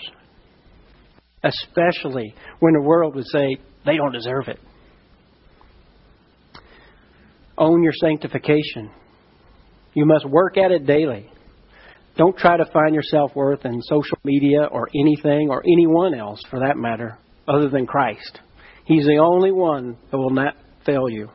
especially 1.44 2.34
when 2.60 2.74
the 2.74 2.82
world 2.82 3.16
would 3.16 3.28
say 3.28 3.58
they 3.86 3.98
don't 3.98 4.14
deserve 4.14 4.48
it. 4.48 4.60
Own 7.58 7.84
your 7.84 7.94
sanctification. 7.94 8.92
You 9.94 10.06
must 10.06 10.26
work 10.26 10.58
at 10.58 10.72
it 10.72 10.86
daily. 10.86 11.30
Don't 12.18 12.38
try 12.38 12.58
to 12.58 12.66
find 12.66 12.94
your 12.94 13.04
self 13.04 13.36
worth 13.36 13.66
in 13.66 13.82
social 13.84 14.18
media 14.24 14.68
or 14.72 14.90
anything 15.00 15.50
or 15.50 15.64
anyone 15.66 16.14
else 16.14 16.42
for 16.50 16.60
that 16.60 16.78
matter 16.78 17.18
other 17.48 17.70
than 17.70 17.86
Christ. 17.86 18.40
He's 18.86 19.06
the 19.06 19.18
only 19.18 19.52
one 19.52 19.98
that 20.12 20.18
will 20.18 20.30
not 20.30 20.56
fail 20.86 21.10
you. 21.10 21.30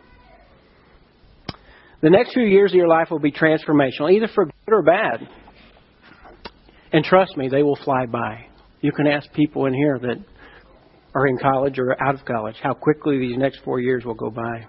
The 2.03 2.11
next 2.11 2.33
few 2.33 2.45
years 2.45 2.73
of 2.73 2.77
your 2.77 2.89
life 2.89 3.09
will 3.11 3.19
be 3.19 3.33
transformational, 3.33 4.13
either 4.13 4.29
for 4.35 4.47
good 4.47 4.73
or 4.73 4.83
bad. 4.83 5.29
And 6.93 7.05
trust 7.05 7.37
me, 7.37 7.49
they 7.49 7.63
will 7.63 7.79
fly 7.85 8.07
by. 8.07 8.47
You 8.81 8.93
can 8.93 9.07
ask 9.07 9.31
people 9.33 9.67
in 9.67 9.75
here 9.75 9.99
that 9.99 10.17
are 11.15 11.27
in 11.27 11.39
college 11.39 11.79
or 11.79 12.01
out 12.03 12.15
of 12.15 12.25
college 12.25 12.57
how 12.63 12.73
quickly 12.73 13.19
these 13.19 13.37
next 13.37 13.61
four 13.65 13.81
years 13.81 14.05
will 14.05 14.15
go 14.15 14.31
by. 14.31 14.67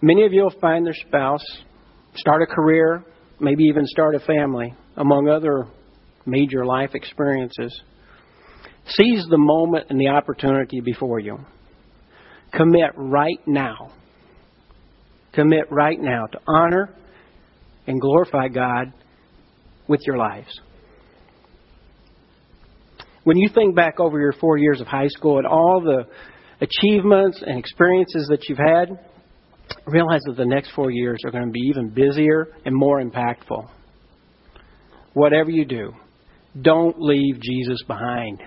Many 0.00 0.24
of 0.24 0.32
you 0.32 0.42
will 0.42 0.60
find 0.60 0.86
their 0.86 0.94
spouse, 0.94 1.44
start 2.14 2.42
a 2.42 2.46
career, 2.46 3.02
maybe 3.40 3.64
even 3.64 3.86
start 3.86 4.14
a 4.14 4.20
family, 4.20 4.74
among 4.96 5.28
other 5.28 5.66
major 6.26 6.64
life 6.64 6.90
experiences. 6.94 7.82
Seize 8.86 9.26
the 9.30 9.38
moment 9.38 9.86
and 9.88 9.98
the 9.98 10.08
opportunity 10.08 10.80
before 10.80 11.18
you. 11.18 11.38
Commit 12.52 12.90
right 12.96 13.40
now. 13.46 13.92
Commit 15.32 15.70
right 15.70 15.98
now 15.98 16.26
to 16.26 16.38
honor 16.46 16.94
and 17.86 18.00
glorify 18.00 18.48
God 18.48 18.92
with 19.88 20.00
your 20.06 20.16
lives. 20.16 20.60
When 23.24 23.38
you 23.38 23.48
think 23.54 23.74
back 23.74 23.98
over 23.98 24.20
your 24.20 24.34
four 24.34 24.58
years 24.58 24.80
of 24.80 24.86
high 24.86 25.08
school 25.08 25.38
and 25.38 25.46
all 25.46 25.80
the 25.80 26.04
achievements 26.60 27.42
and 27.44 27.58
experiences 27.58 28.26
that 28.28 28.48
you've 28.48 28.58
had, 28.58 28.98
realize 29.86 30.20
that 30.26 30.36
the 30.36 30.44
next 30.44 30.72
four 30.74 30.90
years 30.90 31.18
are 31.24 31.30
going 31.30 31.46
to 31.46 31.50
be 31.50 31.60
even 31.70 31.88
busier 31.88 32.48
and 32.66 32.74
more 32.74 33.02
impactful. 33.02 33.68
Whatever 35.14 35.50
you 35.50 35.64
do, 35.64 35.92
don't 36.60 36.96
leave 36.98 37.40
Jesus 37.40 37.82
behind. 37.86 38.42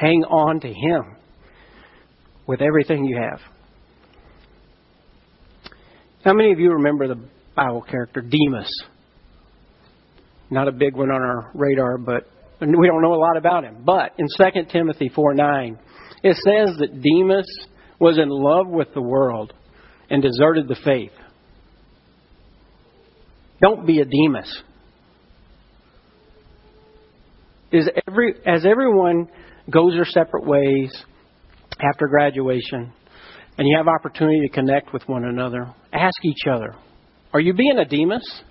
Hang 0.00 0.24
on 0.24 0.60
to 0.60 0.68
Him 0.68 1.16
with 2.46 2.60
everything 2.62 3.04
you 3.04 3.16
have. 3.16 3.40
How 6.24 6.34
many 6.34 6.52
of 6.52 6.60
you 6.60 6.72
remember 6.72 7.08
the 7.08 7.20
Bible 7.56 7.82
character 7.82 8.20
Demas? 8.20 8.70
Not 10.50 10.68
a 10.68 10.72
big 10.72 10.94
one 10.94 11.10
on 11.10 11.20
our 11.20 11.50
radar, 11.54 11.98
but 11.98 12.28
we 12.60 12.86
don't 12.86 13.02
know 13.02 13.14
a 13.14 13.16
lot 13.16 13.36
about 13.36 13.64
him. 13.64 13.82
But 13.84 14.12
in 14.18 14.26
2 14.36 14.64
Timothy 14.72 15.10
4 15.14 15.34
9, 15.34 15.78
it 16.22 16.36
says 16.36 16.76
that 16.78 17.02
Demas 17.02 17.46
was 18.00 18.18
in 18.18 18.28
love 18.28 18.68
with 18.68 18.94
the 18.94 19.02
world 19.02 19.52
and 20.10 20.22
deserted 20.22 20.68
the 20.68 20.76
faith. 20.84 21.12
Don't 23.60 23.86
be 23.86 24.00
a 24.00 24.04
Demas. 24.04 24.62
Is 27.70 27.88
every, 28.06 28.34
as 28.46 28.64
everyone 28.64 29.28
goes 29.70 29.92
their 29.92 30.04
separate 30.04 30.46
ways 30.46 30.90
after 31.80 32.06
graduation, 32.08 32.92
and 33.58 33.68
you 33.68 33.76
have 33.76 33.88
opportunity 33.88 34.40
to 34.46 34.48
connect 34.48 34.92
with 34.92 35.02
one 35.08 35.24
another, 35.24 35.72
ask 35.92 36.24
each 36.24 36.46
other, 36.50 36.74
are 37.32 37.40
you 37.40 37.52
being 37.52 37.78
a 37.78 37.84
Demas? 37.84 38.42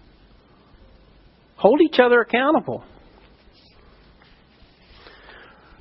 Hold 1.55 1.81
each 1.81 1.99
other 1.99 2.21
accountable. 2.21 2.83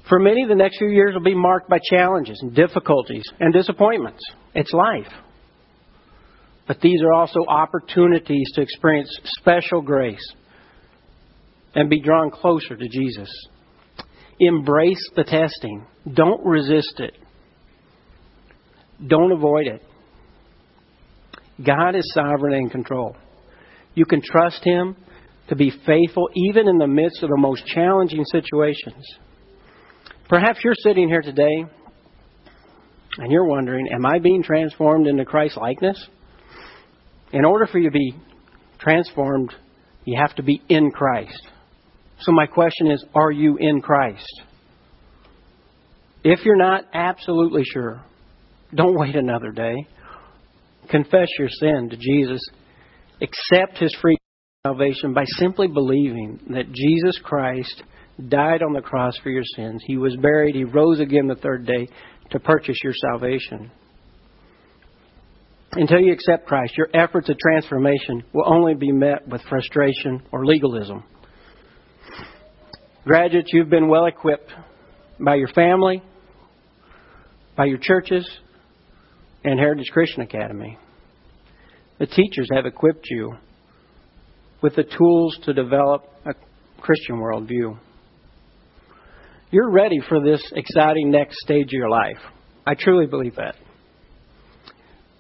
For 0.09 0.19
many, 0.19 0.47
the 0.47 0.55
next 0.55 0.79
few 0.79 0.89
years 0.89 1.15
will 1.15 1.23
be 1.23 1.35
marked 1.35 1.69
by 1.69 1.79
challenges 1.91 2.39
and 2.41 2.55
difficulties 2.55 3.25
and 3.41 3.53
disappointments. 3.53 4.23
It's 4.55 4.73
life. 4.73 5.13
But 6.69 6.81
these 6.81 7.03
are 7.03 7.13
also 7.13 7.41
opportunities 7.49 8.51
to 8.55 8.63
experience 8.63 9.11
special 9.39 9.83
grace 9.83 10.35
and 11.75 11.91
be 11.91 12.01
drawn 12.01 12.31
closer 12.31 12.77
to 12.77 12.89
Jesus. 12.89 13.29
Embrace 14.39 15.11
the 15.15 15.25
testing. 15.25 15.87
Don't 16.13 16.45
resist 16.45 17.01
it. 17.01 17.15
Don't 19.07 19.33
avoid 19.33 19.67
it. 19.67 19.83
God 21.65 21.95
is 21.95 22.11
sovereign 22.15 22.55
and 22.55 22.65
in 22.65 22.71
control. 22.71 23.17
You 23.95 24.05
can 24.05 24.21
trust 24.23 24.63
Him 24.63 24.97
to 25.49 25.57
be 25.57 25.71
faithful 25.71 26.29
even 26.35 26.69
in 26.69 26.79
the 26.79 26.87
midst 26.87 27.23
of 27.23 27.31
the 27.31 27.39
most 27.39 27.65
challenging 27.67 28.25
situations. 28.25 29.05
Perhaps 30.29 30.61
you're 30.65 30.75
sitting 30.75 31.09
here 31.09 31.23
today 31.23 31.65
and 33.19 33.33
you're 33.33 33.47
wondering, 33.47 33.89
am 33.93 34.05
I 34.05 34.19
being 34.19 34.43
transformed 34.43 35.07
into 35.07 35.25
Christ 35.25 35.57
likeness? 35.57 36.05
In 37.33 37.45
order 37.45 37.67
for 37.67 37.79
you 37.79 37.91
to 37.91 37.93
be 37.93 38.15
transformed, 38.79 39.55
you 40.05 40.19
have 40.21 40.35
to 40.37 40.43
be 40.43 40.63
in 40.69 40.91
Christ. 40.91 41.49
So 42.21 42.33
my 42.33 42.47
question 42.47 42.91
is, 42.91 43.05
are 43.15 43.31
you 43.31 43.57
in 43.59 43.81
Christ? 43.81 44.43
If 46.25 46.45
you're 46.45 46.57
not 46.57 46.85
absolutely 46.93 47.63
sure, 47.65 48.03
don't 48.75 48.99
wait 48.99 49.15
another 49.15 49.53
day. 49.53 49.87
Confess 50.91 51.29
your 51.39 51.49
sin 51.49 51.89
to 51.91 51.97
Jesus. 51.97 52.41
Accept 53.21 53.79
his 53.79 53.95
free 54.01 54.17
salvation 54.67 55.15
by 55.15 55.25
simply 55.39 55.69
believing 55.69 56.41
that 56.51 56.73
Jesus 56.73 57.19
Christ 57.23 57.83
died 58.29 58.63
on 58.63 58.73
the 58.73 58.81
cross 58.81 59.17
for 59.19 59.31
your 59.31 59.45
sins. 59.57 59.83
He 59.87 59.97
was 59.97 60.17
buried. 60.17 60.55
He 60.55 60.65
rose 60.65 61.01
again 61.01 61.29
the 61.29 61.37
third 61.37 61.67
day 61.67 61.89
to 62.31 62.41
purchase 62.41 62.79
your 62.83 62.95
salvation. 62.95 63.71
Until 65.73 66.01
you 66.01 66.13
accept 66.13 66.47
Christ, 66.47 66.77
your 66.77 66.89
efforts 66.95 67.29
at 67.29 67.39
transformation 67.39 68.25
will 68.33 68.45
only 68.47 68.75
be 68.75 68.93
met 68.93 69.29
with 69.29 69.43
frustration 69.43 70.23
or 70.33 70.47
legalism. 70.47 71.05
Graduates, 73.07 73.51
you've 73.53 73.71
been 73.71 73.87
well 73.87 74.07
equipped 74.07 74.51
by 75.21 75.37
your 75.37 75.47
family, 75.47 76.03
by 77.57 77.67
your 77.67 77.79
churches, 77.79 78.29
and 79.45 79.61
Heritage 79.61 79.93
Christian 79.93 80.23
Academy. 80.23 80.77
The 82.01 82.09
teachers 82.09 82.49
have 82.53 82.67
equipped 82.67 83.07
you 83.09 83.37
with 84.61 84.75
the 84.75 84.83
tools 84.83 85.39
to 85.45 85.55
develop 85.55 86.03
a 86.25 86.33
Christian 86.81 87.19
worldview. 87.19 87.79
You're 89.53 89.71
ready 89.71 90.01
for 90.09 90.21
this 90.21 90.43
exciting 90.57 91.13
next 91.13 91.37
stage 91.45 91.67
of 91.67 91.75
your 91.75 91.89
life. 91.89 92.19
I 92.67 92.75
truly 92.75 93.07
believe 93.07 93.37
that. 93.37 93.55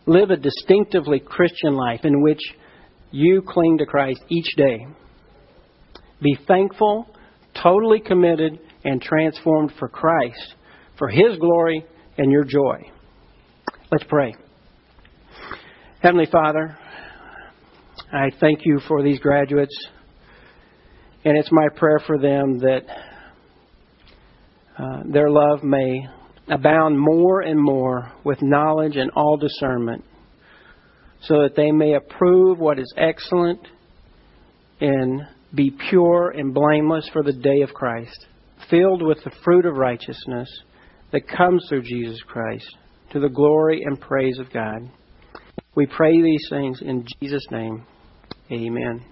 Live 0.06 0.30
a 0.30 0.36
distinctively 0.36 1.20
Christian 1.20 1.74
life 1.76 2.00
in 2.02 2.20
which 2.20 2.40
you 3.12 3.42
cling 3.46 3.78
to 3.78 3.86
Christ 3.86 4.22
each 4.28 4.56
day. 4.56 4.88
Be 6.20 6.36
thankful, 6.48 7.06
totally 7.66 7.98
committed, 7.98 8.60
and 8.84 9.02
transformed 9.02 9.72
for 9.78 9.88
Christ, 9.88 10.54
for 10.98 11.08
His 11.08 11.36
glory 11.40 11.84
and 12.16 12.30
your 12.30 12.44
joy. 12.44 12.78
Let's 13.90 14.04
pray. 14.04 14.36
Heavenly 16.00 16.28
Father, 16.30 16.78
I 18.12 18.30
thank 18.38 18.60
you 18.64 18.78
for 18.86 19.02
these 19.02 19.18
graduates, 19.18 19.74
and 21.24 21.36
it's 21.36 21.50
my 21.50 21.66
prayer 21.74 21.98
for 22.06 22.18
them 22.18 22.60
that 22.60 22.82
uh, 24.78 25.02
their 25.12 25.28
love 25.28 25.64
may 25.64 26.06
abound 26.46 26.96
more 26.96 27.40
and 27.40 27.60
more 27.60 28.12
with 28.22 28.38
knowledge 28.42 28.96
and 28.96 29.10
all 29.16 29.36
discernment, 29.36 30.04
so 31.22 31.42
that 31.42 31.56
they 31.56 31.72
may 31.72 31.94
approve 31.94 32.60
what 32.60 32.78
is 32.78 32.94
excellent 32.96 33.66
and 34.80 35.22
be 35.54 35.70
pure 35.90 36.30
and 36.30 36.52
blameless 36.52 37.08
for 37.12 37.22
the 37.22 37.32
day 37.32 37.62
of 37.62 37.72
Christ, 37.72 38.26
filled 38.70 39.02
with 39.02 39.18
the 39.24 39.32
fruit 39.44 39.66
of 39.66 39.76
righteousness 39.76 40.48
that 41.12 41.28
comes 41.28 41.64
through 41.68 41.82
Jesus 41.82 42.20
Christ, 42.26 42.66
to 43.12 43.20
the 43.20 43.28
glory 43.28 43.82
and 43.84 44.00
praise 44.00 44.38
of 44.38 44.52
God. 44.52 44.90
We 45.74 45.86
pray 45.86 46.20
these 46.20 46.46
things 46.50 46.80
in 46.82 47.06
Jesus' 47.20 47.46
name. 47.50 47.84
Amen. 48.50 49.04